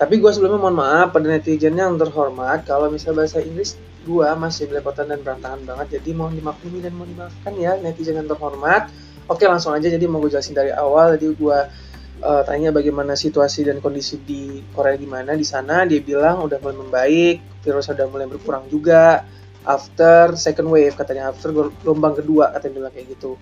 Tapi 0.00 0.24
gue 0.24 0.30
sebelumnya 0.32 0.56
mohon 0.56 0.72
maaf 0.72 1.12
pada 1.12 1.28
netizen 1.28 1.76
yang 1.76 2.00
terhormat. 2.00 2.64
Kalau 2.64 2.88
misalnya 2.88 3.28
bahasa 3.28 3.44
Inggris 3.44 3.76
gue 4.08 4.24
masih 4.40 4.72
belepotan 4.72 5.12
dan 5.12 5.20
berantakan 5.20 5.68
banget. 5.68 6.00
Jadi 6.00 6.16
mohon 6.16 6.32
dimaklumi 6.32 6.80
dan 6.80 6.96
mohon 6.96 7.12
dimaafkan 7.12 7.60
ya 7.60 7.76
netizen 7.76 8.16
yang 8.16 8.24
terhormat. 8.24 8.88
Oke 9.28 9.44
langsung 9.44 9.76
aja. 9.76 9.92
Jadi 9.92 10.08
mau 10.08 10.16
gue 10.24 10.32
jelasin 10.32 10.56
dari 10.56 10.72
awal 10.72 11.20
jadi 11.20 11.28
gue 11.28 11.58
uh, 12.24 12.42
tanya 12.48 12.72
bagaimana 12.72 13.20
situasi 13.20 13.68
dan 13.68 13.84
kondisi 13.84 14.16
di 14.24 14.64
Korea 14.72 14.96
gimana 14.96 15.36
di 15.36 15.44
sana. 15.44 15.84
Dia 15.84 16.00
bilang 16.00 16.40
udah 16.48 16.56
mulai 16.56 16.76
membaik 16.88 17.36
virus 17.60 17.92
udah 17.92 18.08
mulai 18.08 18.24
berkurang 18.32 18.64
juga 18.72 19.28
after 19.64 20.36
second 20.36 20.68
wave 20.70 20.94
katanya. 20.96 21.32
After 21.32 21.52
gelombang 21.82 22.20
kedua 22.20 22.52
katanya 22.54 22.84
bilang 22.84 22.92
kayak 22.92 23.16
gitu. 23.16 23.40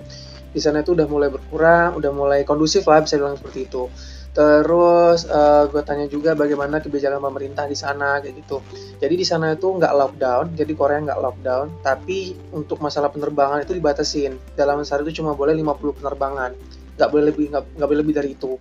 Di 0.52 0.60
sana 0.60 0.84
itu 0.84 0.92
udah 0.92 1.08
mulai 1.08 1.32
berkurang 1.32 1.96
udah 1.96 2.12
mulai 2.12 2.40
kondusif 2.44 2.84
lah 2.86 3.02
bisa 3.02 3.18
bilang 3.18 3.38
seperti 3.38 3.68
itu. 3.68 3.88
Terus 4.32 5.28
uh, 5.28 5.68
gue 5.68 5.82
tanya 5.84 6.08
juga 6.08 6.32
bagaimana 6.32 6.80
kebijakan 6.80 7.20
pemerintah 7.20 7.68
di 7.68 7.76
sana 7.76 8.16
kayak 8.24 8.40
gitu. 8.44 8.64
Jadi 8.96 9.14
di 9.20 9.26
sana 9.28 9.52
itu 9.52 9.68
nggak 9.68 9.92
lockdown 9.92 10.56
jadi 10.56 10.72
Korea 10.72 11.04
nggak 11.04 11.20
lockdown 11.20 11.84
tapi 11.84 12.32
untuk 12.56 12.80
masalah 12.80 13.12
penerbangan 13.12 13.60
itu 13.64 13.76
dibatasin. 13.76 14.40
Dalam 14.56 14.80
sehari 14.88 15.04
itu 15.04 15.20
cuma 15.20 15.36
boleh 15.36 15.52
50 15.52 16.00
penerbangan. 16.00 16.56
Nggak 16.96 17.08
boleh 17.12 17.24
lebih 17.28 17.44
nggak 17.52 17.88
boleh 17.88 18.00
lebih 18.00 18.14
dari 18.16 18.30
itu. 18.32 18.56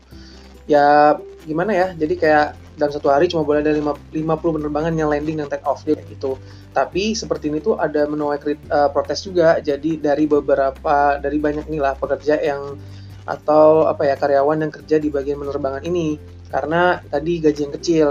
Ya 0.67 1.15
gimana 1.47 1.71
ya? 1.71 1.87
Jadi 1.95 2.13
kayak 2.19 2.60
dalam 2.79 2.91
satu 2.91 3.11
hari 3.11 3.27
cuma 3.27 3.43
boleh 3.43 3.63
ada 3.63 3.75
50 3.75 4.15
penerbangan 4.15 4.93
yang 4.95 5.11
landing 5.11 5.43
dan 5.43 5.47
take 5.51 5.65
off 5.67 5.83
gitu. 5.83 6.39
Tapi 6.71 7.13
seperti 7.13 7.51
ini 7.51 7.59
tuh 7.59 7.75
ada 7.75 8.07
menuai 8.07 8.39
uh, 8.71 8.89
protes 8.89 9.27
juga. 9.27 9.59
Jadi 9.59 9.99
dari 9.99 10.25
beberapa 10.27 11.19
dari 11.19 11.37
banyak 11.37 11.67
nih 11.67 11.81
lah 11.81 11.95
pekerja 11.99 12.39
yang 12.39 12.79
atau 13.27 13.85
apa 13.85 14.09
ya 14.09 14.15
karyawan 14.17 14.65
yang 14.65 14.71
kerja 14.73 14.97
di 14.97 15.11
bagian 15.11 15.39
penerbangan 15.39 15.83
ini. 15.83 16.15
Karena 16.51 16.99
tadi 16.99 17.39
gaji 17.39 17.59
yang 17.63 17.75
kecil 17.75 18.07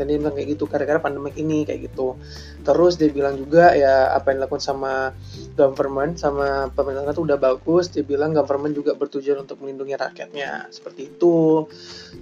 dan 0.00 0.08
dia 0.08 0.16
bilang 0.16 0.32
kayak 0.32 0.56
gitu 0.56 0.64
gara-gara 0.64 0.96
pandemik 0.96 1.36
ini 1.36 1.68
kayak 1.68 1.92
gitu. 1.92 2.16
Terus 2.64 2.96
dia 2.96 3.12
bilang 3.12 3.36
juga 3.36 3.76
ya 3.76 4.16
apa 4.16 4.32
yang 4.32 4.40
dilakukan 4.40 4.64
sama 4.64 5.12
government 5.60 6.16
sama 6.16 6.72
pemerintah 6.72 7.12
itu 7.12 7.28
udah 7.28 7.36
bagus. 7.36 7.92
Dia 7.92 8.00
bilang 8.00 8.32
government 8.32 8.72
juga 8.72 8.96
bertujuan 8.96 9.44
untuk 9.44 9.60
melindungi 9.60 10.00
rakyatnya. 10.00 10.72
Seperti 10.72 11.12
itu. 11.12 11.68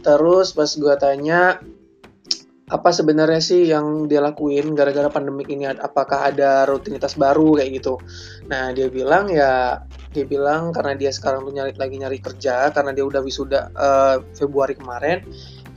Terus 0.03 0.59
pas 0.59 0.67
gue 0.75 0.95
tanya 0.99 1.63
apa 2.69 2.93
sebenarnya 2.93 3.41
sih 3.41 3.69
yang 3.73 4.07
dia 4.07 4.21
lakuin 4.21 4.77
gara-gara 4.77 5.09
pandemik 5.09 5.49
ini? 5.49 5.65
Apakah 5.69 6.33
ada 6.33 6.69
rutinitas 6.69 7.17
baru 7.17 7.57
kayak 7.57 7.81
gitu? 7.81 7.97
Nah 8.53 8.73
dia 8.77 8.93
bilang 8.93 9.33
ya 9.33 9.83
dia 10.13 10.25
bilang 10.25 10.73
karena 10.73 10.97
dia 10.97 11.13
sekarang 11.13 11.45
tuh 11.45 11.53
nyari 11.53 11.73
lagi 11.77 11.97
nyari 12.01 12.19
kerja 12.21 12.73
karena 12.73 12.97
dia 12.97 13.05
udah 13.05 13.21
wisuda 13.21 13.61
uh, 13.77 14.17
Februari 14.33 14.73
kemarin 14.77 15.21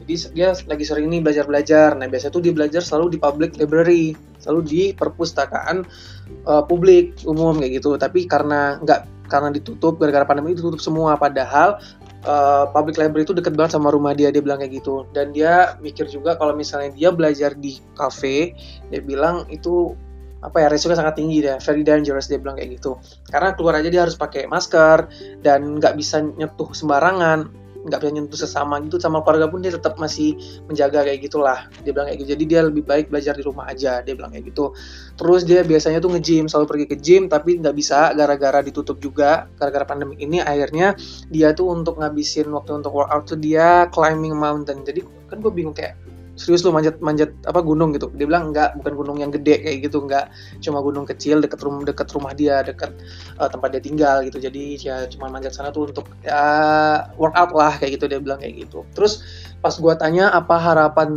jadi 0.01 0.33
dia 0.33 0.49
lagi 0.65 0.83
sering 0.83 1.07
nih 1.13 1.21
belajar 1.21 1.45
belajar. 1.45 1.89
Nah 1.93 2.09
biasanya 2.09 2.33
tuh 2.33 2.43
dia 2.43 2.53
belajar 2.53 2.81
selalu 2.81 3.15
di 3.15 3.17
public 3.21 3.55
library 3.61 4.17
selalu 4.41 4.61
di 4.65 4.81
perpustakaan 4.97 5.85
uh, 6.49 6.63
publik 6.65 7.21
umum 7.29 7.61
kayak 7.61 7.81
gitu. 7.81 7.93
Tapi 8.01 8.25
karena 8.25 8.81
nggak 8.81 9.29
karena 9.29 9.53
ditutup 9.53 10.01
gara-gara 10.01 10.25
pandemi 10.25 10.57
itu 10.57 10.65
tutup 10.65 10.81
semua. 10.81 11.15
Padahal 11.21 11.77
uh, 12.25 12.69
public 12.73 12.97
library 12.97 13.23
itu 13.25 13.33
deket 13.35 13.53
banget 13.53 13.77
sama 13.77 13.93
rumah 13.93 14.13
dia 14.17 14.33
dia 14.33 14.41
bilang 14.41 14.61
kayak 14.61 14.81
gitu. 14.81 15.05
Dan 15.13 15.33
dia 15.33 15.77
mikir 15.79 16.09
juga 16.09 16.37
kalau 16.37 16.53
misalnya 16.57 16.93
dia 16.93 17.09
belajar 17.13 17.53
di 17.57 17.77
cafe 17.93 18.55
dia 18.89 19.01
bilang 19.01 19.45
itu 19.49 19.93
apa 20.41 20.57
ya 20.57 20.67
resikonya 20.73 21.05
sangat 21.05 21.21
tinggi 21.21 21.45
deh 21.45 21.61
very 21.61 21.85
dangerous 21.85 22.25
dia 22.25 22.41
bilang 22.41 22.57
kayak 22.57 22.81
gitu. 22.81 22.97
Karena 23.29 23.53
keluar 23.53 23.77
aja 23.77 23.89
dia 23.93 24.01
harus 24.05 24.17
pakai 24.17 24.49
masker 24.49 25.05
dan 25.45 25.77
nggak 25.77 25.93
bisa 25.93 26.25
nyetuh 26.25 26.73
sembarangan 26.73 27.60
nggak 27.81 27.99
bisa 28.01 28.11
nyentuh 28.13 28.39
sesama 28.39 28.77
gitu 28.85 29.01
sama 29.01 29.25
keluarga 29.25 29.49
pun 29.49 29.65
dia 29.65 29.73
tetap 29.73 29.97
masih 29.97 30.37
menjaga 30.69 31.01
kayak 31.05 31.19
gitulah. 31.25 31.65
Dia 31.81 31.91
bilang 31.93 32.07
kayak 32.09 32.19
gitu. 32.21 32.29
Jadi 32.37 32.43
dia 32.45 32.59
lebih 32.61 32.83
baik 32.85 33.09
belajar 33.09 33.33
di 33.33 33.43
rumah 33.43 33.65
aja 33.69 34.05
dia 34.05 34.13
bilang 34.13 34.31
kayak 34.33 34.53
gitu. 34.53 34.73
Terus 35.17 35.41
dia 35.43 35.65
biasanya 35.65 35.97
tuh 35.97 36.13
nge-gym 36.13 36.45
selalu 36.45 36.65
pergi 36.69 36.85
ke 36.89 36.95
gym 37.01 37.23
tapi 37.31 37.57
nggak 37.57 37.75
bisa 37.75 38.13
gara-gara 38.13 38.61
ditutup 38.61 39.01
juga 39.01 39.49
gara-gara 39.57 39.85
pandemi 39.85 40.17
ini. 40.21 40.39
Akhirnya 40.41 40.93
dia 41.33 41.53
tuh 41.57 41.73
untuk 41.73 41.97
ngabisin 41.97 42.49
waktu 42.53 42.81
untuk 42.81 42.93
workout 42.93 43.29
tuh 43.29 43.39
dia 43.41 43.89
climbing 43.89 44.37
mountain. 44.37 44.85
Jadi 44.85 45.01
kan 45.29 45.41
gue 45.41 45.51
bingung 45.51 45.73
kayak 45.73 45.97
serius 46.41 46.65
lu 46.65 46.73
manjat 46.73 46.97
manjat 46.97 47.29
apa 47.45 47.61
gunung 47.61 47.93
gitu. 47.93 48.09
Dia 48.17 48.25
bilang 48.25 48.49
enggak 48.49 48.73
bukan 48.81 48.93
gunung 48.97 49.17
yang 49.21 49.29
gede 49.29 49.61
kayak 49.61 49.77
gitu 49.85 50.01
enggak. 50.01 50.33
Cuma 50.57 50.81
gunung 50.81 51.05
kecil 51.05 51.37
deket 51.37 51.61
rumah 51.61 51.85
deket 51.85 52.09
rumah 52.09 52.33
dia 52.33 52.65
deket 52.65 52.97
uh, 53.37 53.45
tempat 53.45 53.77
dia 53.77 53.81
tinggal 53.85 54.25
gitu. 54.25 54.41
Jadi 54.41 54.81
ya 54.81 55.05
cuma 55.13 55.29
manjat 55.29 55.53
sana 55.53 55.69
tuh 55.69 55.93
untuk 55.93 56.09
ya 56.25 56.41
workout 57.21 57.53
lah 57.53 57.77
kayak 57.77 58.01
gitu 58.01 58.09
dia 58.09 58.17
bilang 58.17 58.41
kayak 58.41 58.65
gitu. 58.65 58.81
Terus 58.97 59.21
pas 59.61 59.77
gua 59.77 59.93
tanya 59.93 60.33
apa 60.33 60.57
harapan 60.57 61.13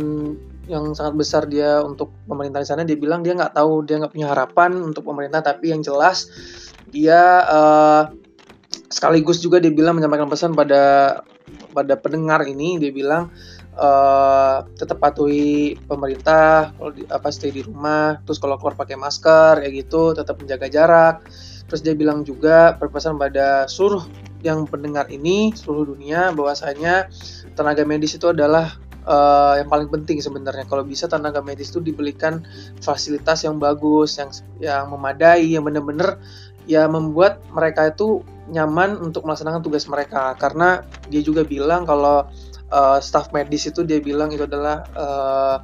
yang 0.69 0.93
sangat 0.93 1.13
besar 1.17 1.43
dia 1.49 1.81
untuk 1.81 2.13
pemerintah 2.29 2.61
di 2.61 2.69
sana 2.69 2.81
dia 2.85 2.97
bilang 2.97 3.21
dia 3.21 3.37
nggak 3.37 3.53
tahu 3.53 3.85
dia 3.85 4.01
nggak 4.01 4.13
punya 4.13 4.29
harapan 4.29 4.77
untuk 4.77 5.01
pemerintah. 5.01 5.41
Tapi 5.41 5.73
yang 5.73 5.81
jelas 5.81 6.29
dia 6.93 7.41
uh, 7.49 8.13
sekaligus 8.93 9.41
juga 9.41 9.57
dia 9.57 9.73
bilang 9.73 9.97
menyampaikan 9.97 10.29
pesan 10.29 10.53
pada 10.53 11.19
pada 11.75 11.93
pendengar 11.99 12.47
ini 12.47 12.79
dia 12.79 12.89
bilang 12.89 13.29
uh, 13.75 14.63
tetap 14.75 14.99
patuhi 14.99 15.75
pemerintah 15.87 16.71
kalau 16.75 16.91
di, 16.95 17.03
apa 17.07 17.29
stay 17.31 17.51
di 17.51 17.61
rumah 17.61 18.19
terus 18.23 18.39
kalau 18.39 18.55
keluar 18.59 18.75
pakai 18.75 18.95
masker 18.95 19.61
kayak 19.61 19.73
gitu 19.85 20.15
tetap 20.15 20.39
menjaga 20.39 20.67
jarak. 20.71 21.15
Terus 21.65 21.81
dia 21.81 21.97
bilang 21.97 22.21
juga 22.21 22.77
berpesan 22.77 23.17
pada 23.17 23.65
seluruh 23.65 24.05
yang 24.45 24.69
pendengar 24.69 25.09
ini 25.09 25.49
seluruh 25.57 25.97
dunia 25.97 26.29
bahwasanya 26.29 27.09
tenaga 27.57 27.81
medis 27.81 28.13
itu 28.13 28.29
adalah 28.29 28.77
uh, 29.09 29.57
yang 29.57 29.69
paling 29.69 29.89
penting 29.89 30.21
sebenarnya. 30.21 30.69
Kalau 30.69 30.85
bisa 30.85 31.09
tenaga 31.09 31.41
medis 31.41 31.73
itu 31.73 31.81
diberikan 31.81 32.45
fasilitas 32.85 33.45
yang 33.45 33.57
bagus 33.57 34.21
yang 34.21 34.29
yang 34.61 34.93
memadai 34.93 35.57
yang 35.57 35.65
benar-benar 35.65 36.21
ya 36.65 36.89
membuat 36.89 37.41
mereka 37.53 37.93
itu 37.93 38.25
nyaman 38.49 39.01
untuk 39.01 39.25
melaksanakan 39.25 39.65
tugas 39.65 39.89
mereka. 39.89 40.37
Karena 40.37 40.85
dia 41.09 41.21
juga 41.25 41.41
bilang 41.41 41.85
kalau 41.89 42.29
uh, 42.75 42.99
staff 42.99 43.31
medis 43.31 43.71
itu 43.71 43.87
dia 43.87 44.03
bilang 44.03 44.35
itu 44.35 44.43
adalah 44.43 44.83
uh, 44.99 45.57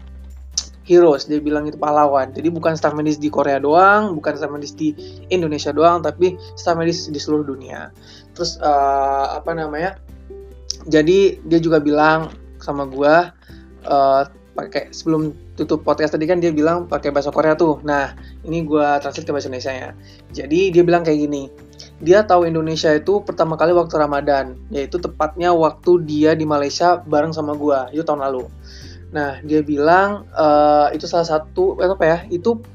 heroes 0.88 1.28
dia 1.28 1.44
bilang 1.44 1.68
itu 1.68 1.76
pahlawan. 1.76 2.32
Jadi 2.32 2.48
bukan 2.50 2.74
staff 2.80 2.96
medis 2.96 3.20
di 3.20 3.28
Korea 3.28 3.60
doang 3.60 4.16
bukan 4.16 4.34
staff 4.40 4.50
medis 4.50 4.74
di 4.74 4.96
Indonesia 5.30 5.76
doang 5.76 6.00
tapi 6.00 6.40
staff 6.56 6.80
medis 6.80 7.12
di 7.12 7.20
seluruh 7.20 7.46
dunia. 7.46 7.92
Terus 8.34 8.58
uh, 8.64 9.36
apa 9.36 9.52
namanya 9.52 10.00
jadi 10.88 11.38
dia 11.46 11.60
juga 11.62 11.78
bilang 11.78 12.34
sama 12.64 12.90
gue 12.90 13.16
uh, 13.86 14.24
pakai 14.52 14.92
sebelum 14.92 15.32
tutup 15.56 15.86
podcast 15.86 16.18
tadi 16.18 16.28
kan 16.28 16.42
dia 16.42 16.52
bilang 16.52 16.90
pakai 16.90 17.14
bahasa 17.14 17.30
Korea 17.30 17.54
tuh. 17.54 17.80
Nah 17.86 18.16
ini 18.48 18.66
gue 18.66 18.88
translate 19.04 19.28
ke 19.28 19.32
bahasa 19.32 19.48
Indonesia 19.52 19.74
nya 19.76 19.90
jadi 20.34 20.60
dia 20.74 20.84
bilang 20.84 21.06
kayak 21.06 21.20
gini 21.30 21.44
dia 22.02 22.26
tahu 22.26 22.50
Indonesia 22.50 22.90
itu 22.92 23.22
pertama 23.22 23.54
kali 23.54 23.72
waktu 23.78 23.94
Ramadan, 23.94 24.58
yaitu 24.74 24.98
tepatnya 24.98 25.54
waktu 25.54 26.02
dia 26.04 26.34
di 26.34 26.50
Malaysia 26.50 26.98
bareng 26.98 27.32
sama 27.32 27.54
gua, 27.54 27.88
itu 27.94 28.02
tahun 28.02 28.26
lalu. 28.26 28.50
Nah, 29.14 29.38
dia 29.46 29.62
bilang 29.62 30.26
uh, 30.34 30.90
itu 30.92 31.06
salah 31.06 31.30
satu 31.30 31.78
eh, 31.78 31.94
apa 31.94 32.04
ya? 32.04 32.18
Itu 32.34 32.66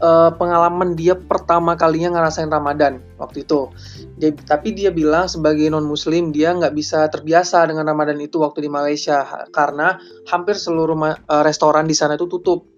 uh, 0.00 0.32
pengalaman 0.34 0.96
dia 0.96 1.12
pertama 1.12 1.76
kalinya 1.76 2.16
ngerasain 2.16 2.48
Ramadan 2.48 3.04
waktu 3.20 3.44
itu. 3.44 3.68
Dia, 4.16 4.32
tapi 4.32 4.72
dia 4.72 4.88
bilang 4.88 5.28
sebagai 5.28 5.68
non 5.68 5.84
Muslim 5.84 6.32
dia 6.32 6.56
nggak 6.56 6.72
bisa 6.72 7.04
terbiasa 7.12 7.68
dengan 7.68 7.84
Ramadan 7.84 8.16
itu 8.22 8.40
waktu 8.40 8.64
di 8.64 8.70
Malaysia 8.72 9.46
karena 9.52 10.00
hampir 10.30 10.56
seluruh 10.56 10.96
uh, 10.96 11.42
restoran 11.44 11.84
di 11.84 11.92
sana 11.92 12.16
itu 12.16 12.24
tutup 12.30 12.73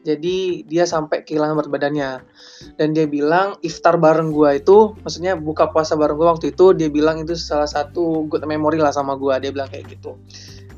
jadi 0.00 0.64
dia 0.64 0.84
sampai 0.88 1.22
kehilangan 1.24 1.60
berat 1.60 1.70
badannya. 1.70 2.10
Dan 2.80 2.96
dia 2.96 3.04
bilang 3.04 3.60
iftar 3.60 4.00
bareng 4.00 4.32
gua 4.32 4.56
itu 4.56 4.96
maksudnya 5.04 5.36
buka 5.36 5.68
puasa 5.68 5.96
bareng 5.96 6.16
gua 6.16 6.36
waktu 6.36 6.56
itu 6.56 6.72
dia 6.72 6.88
bilang 6.88 7.20
itu 7.20 7.36
salah 7.36 7.68
satu 7.68 8.24
good 8.28 8.44
memory 8.48 8.80
lah 8.80 8.92
sama 8.92 9.16
gua 9.16 9.36
dia 9.36 9.52
bilang 9.52 9.68
kayak 9.68 9.92
gitu. 9.92 10.16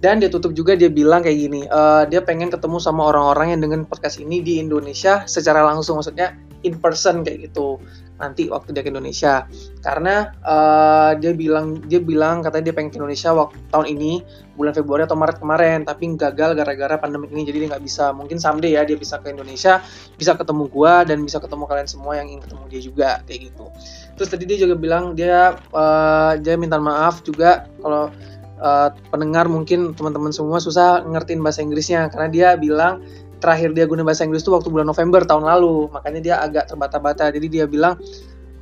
Dan 0.03 0.19
dia 0.19 0.27
tutup 0.27 0.51
juga 0.59 0.75
dia 0.75 0.91
bilang 0.91 1.23
kayak 1.23 1.39
gini 1.39 1.63
uh, 1.71 2.03
dia 2.11 2.19
pengen 2.19 2.51
ketemu 2.51 2.83
sama 2.83 3.07
orang-orang 3.15 3.55
yang 3.55 3.61
dengan 3.63 3.81
podcast 3.87 4.19
ini 4.19 4.43
di 4.43 4.59
Indonesia 4.59 5.23
secara 5.31 5.63
langsung 5.63 6.03
maksudnya 6.03 6.35
in 6.67 6.75
person 6.79 7.23
kayak 7.23 7.51
gitu 7.51 7.79
nanti 8.23 8.47
waktu 8.47 8.71
dia 8.71 8.87
ke 8.87 8.95
Indonesia. 8.95 9.51
Karena 9.83 10.31
uh, 10.47 11.19
dia 11.19 11.35
bilang 11.35 11.83
dia 11.91 11.99
bilang 11.99 12.47
katanya 12.47 12.71
dia 12.71 12.75
pengen 12.79 12.91
ke 12.95 12.97
Indonesia 13.03 13.35
waktu 13.35 13.59
tahun 13.75 13.87
ini 13.91 14.13
bulan 14.55 14.73
Februari 14.79 15.03
atau 15.03 15.19
Maret 15.19 15.43
kemarin 15.43 15.83
tapi 15.83 16.15
gagal 16.15 16.55
gara-gara 16.55 16.95
pandemi 17.03 17.27
ini 17.35 17.43
jadi 17.51 17.67
dia 17.67 17.69
nggak 17.75 17.83
bisa. 17.83 18.15
Mungkin 18.15 18.39
someday 18.39 18.79
ya 18.79 18.87
dia 18.87 18.95
bisa 18.95 19.19
ke 19.19 19.35
Indonesia 19.35 19.83
bisa 20.15 20.39
ketemu 20.39 20.71
gua 20.71 21.03
dan 21.03 21.27
bisa 21.27 21.43
ketemu 21.43 21.67
kalian 21.67 21.89
semua 21.91 22.15
yang 22.15 22.31
ingin 22.31 22.47
ketemu 22.47 22.65
dia 22.71 22.81
juga 22.81 23.09
kayak 23.27 23.41
gitu. 23.51 23.67
Terus 24.15 24.29
tadi 24.31 24.45
dia 24.47 24.59
juga 24.63 24.79
bilang 24.79 25.19
dia 25.19 25.59
uh, 25.75 26.39
dia 26.39 26.55
minta 26.55 26.79
maaf 26.79 27.27
juga 27.27 27.67
kalau 27.83 28.15
uh, 28.63 28.89
pendengar 29.11 29.51
mungkin 29.51 29.99
teman-teman 29.99 30.31
semua 30.31 30.63
susah 30.63 31.03
ngertiin 31.03 31.43
bahasa 31.43 31.61
Inggrisnya. 31.67 32.07
Karena 32.07 32.29
dia 32.31 32.49
bilang 32.55 33.03
terakhir 33.43 33.75
dia 33.75 33.91
guna 33.91 34.07
bahasa 34.07 34.23
Inggris 34.23 34.47
itu 34.47 34.55
waktu 34.55 34.71
bulan 34.71 34.87
November 34.87 35.27
tahun 35.27 35.43
lalu. 35.43 35.91
Makanya 35.91 36.21
dia 36.23 36.35
agak 36.39 36.71
terbata-bata. 36.71 37.35
Jadi 37.35 37.47
dia 37.51 37.67
bilang 37.67 37.99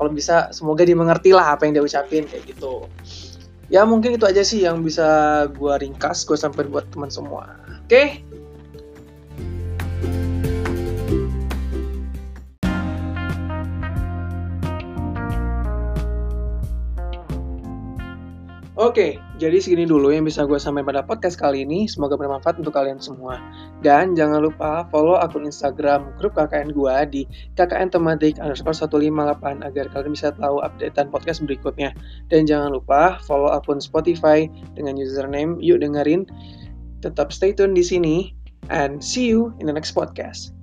kalau 0.01 0.09
bisa 0.09 0.49
semoga 0.57 0.81
dia 0.89 0.97
mengerti 0.97 1.37
lah 1.37 1.53
apa 1.53 1.68
yang 1.68 1.76
dia 1.76 1.85
ucapin 1.85 2.24
kayak 2.24 2.49
gitu. 2.49 2.89
Ya 3.68 3.85
mungkin 3.85 4.16
itu 4.16 4.24
aja 4.24 4.41
sih 4.41 4.64
yang 4.64 4.81
bisa 4.81 5.45
gue 5.53 5.74
ringkas 5.76 6.24
gue 6.24 6.35
sampai 6.35 6.64
buat 6.66 6.89
teman 6.89 7.12
semua. 7.12 7.61
Oke? 7.85 7.85
okay? 7.87 8.09
Oke, 18.81 19.20
jadi 19.37 19.61
segini 19.61 19.85
dulu 19.85 20.09
yang 20.09 20.24
bisa 20.24 20.49
gue 20.49 20.57
sampaikan 20.57 20.89
pada 20.89 21.03
podcast 21.05 21.37
kali 21.37 21.68
ini. 21.68 21.85
Semoga 21.85 22.16
bermanfaat 22.16 22.64
untuk 22.64 22.72
kalian 22.72 22.97
semua. 22.97 23.37
Dan 23.85 24.16
jangan 24.16 24.41
lupa 24.41 24.89
follow 24.89 25.20
akun 25.20 25.45
Instagram 25.45 26.09
grup 26.16 26.33
KKN 26.33 26.72
gue 26.72 26.95
di 27.12 27.22
KKN 27.61 27.93
Tematik 27.93 28.41
underscore 28.41 28.72
158 28.72 29.68
agar 29.68 29.85
kalian 29.93 30.16
bisa 30.16 30.33
tahu 30.33 30.64
updatean 30.64 31.12
podcast 31.12 31.45
berikutnya. 31.45 31.93
Dan 32.33 32.49
jangan 32.49 32.72
lupa 32.72 33.20
follow 33.28 33.53
akun 33.53 33.85
Spotify 33.85 34.49
dengan 34.72 34.97
username 34.97 35.61
Yuk 35.61 35.85
Dengerin. 35.85 36.24
Tetap 37.05 37.37
stay 37.37 37.53
tune 37.53 37.76
di 37.76 37.85
sini 37.85 38.33
and 38.72 39.05
see 39.05 39.28
you 39.28 39.53
in 39.61 39.68
the 39.68 39.76
next 39.76 39.93
podcast. 39.93 40.57